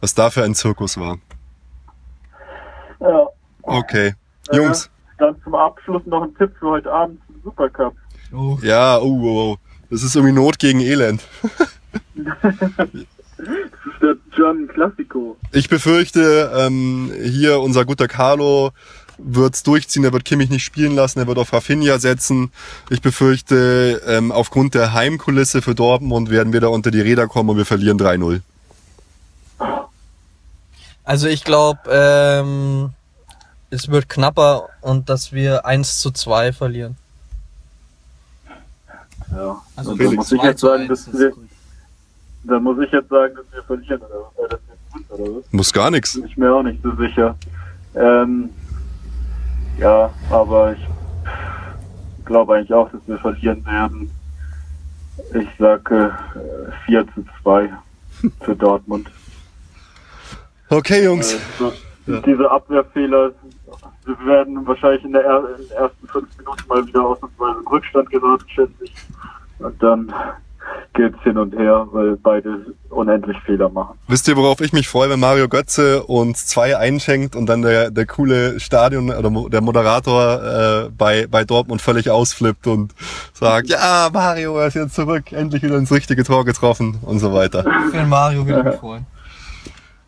[0.00, 1.18] was da für ein Zirkus war.
[3.02, 3.26] Ja.
[3.62, 4.14] Okay.
[4.52, 4.88] Jungs, Äh,
[5.18, 7.94] dann zum Abschluss noch ein Tipp für heute Abend zum Supercup.
[8.32, 8.58] Oh.
[8.62, 9.56] ja, oh, oh, oh.
[9.90, 11.22] Das ist irgendwie Not gegen Elend.
[12.14, 15.36] das ist der German Classico.
[15.52, 18.70] Ich befürchte, ähm, hier unser guter Carlo
[19.18, 22.50] wird's durchziehen, er wird Kimmich nicht spielen lassen, er wird auf Rafinha setzen.
[22.90, 27.50] Ich befürchte, ähm, aufgrund der Heimkulisse für Dortmund werden wir da unter die Räder kommen
[27.50, 28.40] und wir verlieren 3-0.
[31.12, 32.88] Also ich glaube, ähm,
[33.68, 36.96] es wird knapper und dass wir 1 zu 2 verlieren.
[39.30, 39.60] Ja.
[39.76, 40.16] Also Und Felix.
[40.16, 41.34] muss ich jetzt sagen, dass wir,
[42.44, 44.48] dann muss ich jetzt sagen, dass wir verlieren oder, was?
[44.48, 45.52] Dass wir gewinnen, oder was?
[45.52, 46.14] Muss gar nichts.
[46.14, 47.36] Bin ich mir auch nicht so sicher.
[47.94, 48.48] Ähm,
[49.78, 50.86] ja, aber ich
[52.24, 54.10] glaube eigentlich auch, dass wir verlieren werden.
[55.34, 57.68] Ich sage äh, 4 zu 2
[58.40, 59.10] für Dortmund.
[60.72, 61.34] Okay, Jungs.
[61.34, 61.72] Äh, so,
[62.26, 63.30] Diese Abwehrfehler,
[64.04, 67.66] wir werden wahrscheinlich in, der er in den ersten fünf Minuten mal wieder ausnahmsweise in
[67.68, 68.94] Rückstand geraten, schätze ich.
[69.58, 70.12] Und dann
[70.94, 73.98] geht's hin und her, weil beide unendlich Fehler machen.
[74.08, 77.90] Wisst ihr, worauf ich mich freue, wenn Mario Götze uns zwei einschenkt und dann der,
[77.90, 80.42] der coole Stadion oder mo- der Moderator
[80.86, 82.94] äh, bei, bei Dortmund völlig ausflippt und
[83.34, 87.32] sagt, ja, Mario er ist jetzt zurück, endlich wieder ins richtige Tor getroffen und so
[87.32, 87.64] weiter.
[87.90, 89.06] Für Mario würde ich mich freuen.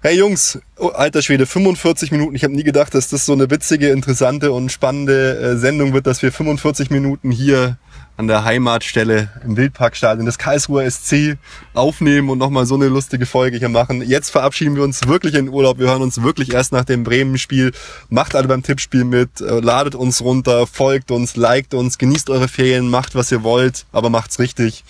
[0.07, 2.37] Hey Jungs, oh, alter Schwede, 45 Minuten.
[2.37, 6.07] Ich habe nie gedacht, dass das so eine witzige, interessante und spannende äh, Sendung wird,
[6.07, 7.79] dass wir 45 Minuten hier
[8.19, 11.39] an der Heimatstelle im Wildparkstadion des Karlsruher SC
[11.73, 14.03] aufnehmen und nochmal so eine lustige Folge hier machen.
[14.03, 15.79] Jetzt verabschieden wir uns wirklich in Urlaub.
[15.79, 17.73] Wir hören uns wirklich erst nach dem Bremen-Spiel.
[18.11, 22.49] Macht alle beim Tippspiel mit, äh, ladet uns runter, folgt uns, liked uns, genießt eure
[22.49, 24.85] Ferien, macht was ihr wollt, aber macht's richtig.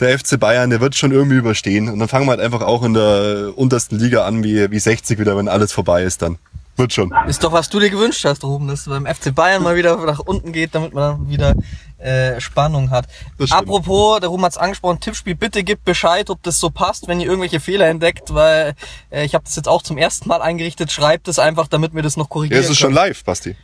[0.00, 1.88] Der FC Bayern, der wird schon irgendwie überstehen.
[1.88, 5.18] Und dann fangen wir halt einfach auch in der untersten Liga an, wie, wie 60
[5.18, 6.38] wieder, wenn alles vorbei ist dann.
[6.76, 7.10] Wird schon.
[7.26, 10.18] Ist doch, was du dir gewünscht hast, Ruben, dass beim FC Bayern mal wieder nach
[10.18, 11.54] unten geht, damit man dann wieder
[11.96, 13.06] äh, Spannung hat.
[13.48, 17.26] Apropos, der Ruben hat's angesprochen, Tippspiel, bitte gebt Bescheid, ob das so passt, wenn ihr
[17.26, 18.74] irgendwelche Fehler entdeckt, weil
[19.10, 20.92] äh, ich habe das jetzt auch zum ersten Mal eingerichtet.
[20.92, 23.06] Schreibt es einfach, damit wir das noch Ja, korrigieren es ist schon können.
[23.06, 23.56] live, Basti.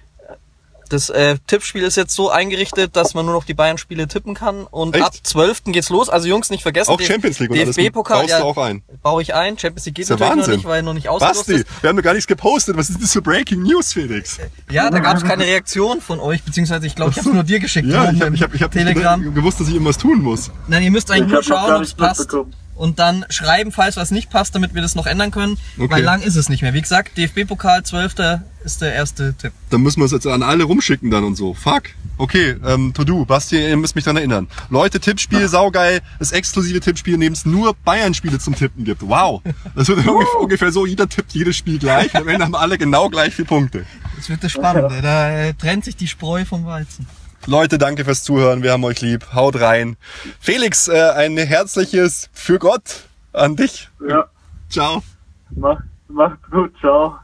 [0.92, 4.64] Das äh, Tippspiel ist jetzt so eingerichtet, dass man nur noch die Bayern-Spiele tippen kann.
[4.64, 5.04] Und Echt?
[5.04, 5.62] ab 12.
[5.66, 6.08] geht's los.
[6.08, 6.90] Also Jungs, nicht vergessen.
[6.90, 8.82] Auch Champions League und alles DFB-Pokal, baust du auch ein.
[9.02, 9.58] baue ich ein.
[9.58, 11.66] Champions League geht ja natürlich noch nicht, weil noch nicht ausgelost Basti, ist.
[11.82, 12.76] wir haben doch gar nichts gepostet.
[12.76, 14.38] Was ist das für Breaking News, Felix?
[14.70, 17.88] Ja, da gab's keine Reaktion von euch, beziehungsweise ich glaube, ich habe nur dir geschickt.
[17.88, 19.34] Ja, ich habe ich hab, ich hab Telegram.
[19.34, 20.50] gewusst, dass ich irgendwas tun muss.
[20.68, 22.20] Nein, ihr müsst eigentlich Ich nur noch schauen, ob es passt.
[22.20, 22.54] mitbekommen.
[22.74, 25.58] Und dann schreiben, falls was nicht passt, damit wir das noch ändern können.
[25.78, 25.90] Okay.
[25.90, 26.74] Weil lang ist es nicht mehr.
[26.74, 28.40] Wie gesagt, DFB-Pokal 12.
[28.64, 29.52] ist der erste Tipp.
[29.70, 31.54] Dann müssen wir es jetzt an alle rumschicken dann und so.
[31.54, 31.84] Fuck.
[32.18, 33.24] Okay, ähm, to do.
[33.24, 34.48] Basti, ihr müsst mich dran erinnern.
[34.70, 36.00] Leute, Tippspiel, saugeil.
[36.18, 39.02] Das exklusive Tippspiel, in dem es nur Bayern-Spiele zum Tippen gibt.
[39.02, 39.42] Wow.
[39.74, 42.14] Das wird ungefähr, ungefähr so, jeder tippt jedes Spiel gleich.
[42.14, 43.86] Und am Ende haben alle genau gleich viele Punkte.
[44.16, 45.00] Das wird das Spannende.
[45.02, 47.06] Da äh, trennt sich die Spreu vom Weizen.
[47.46, 48.62] Leute, danke fürs Zuhören.
[48.62, 49.34] Wir haben euch lieb.
[49.34, 49.96] Haut rein.
[50.38, 53.90] Felix, äh, ein herzliches Für Gott an dich.
[54.08, 54.26] Ja,
[54.70, 55.02] Ciao.
[55.50, 57.18] macht, macht's gut, ciao.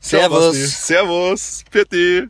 [0.00, 0.52] Servus.
[0.52, 0.66] Basti.
[0.66, 1.64] Servus.
[1.70, 2.28] Pitti.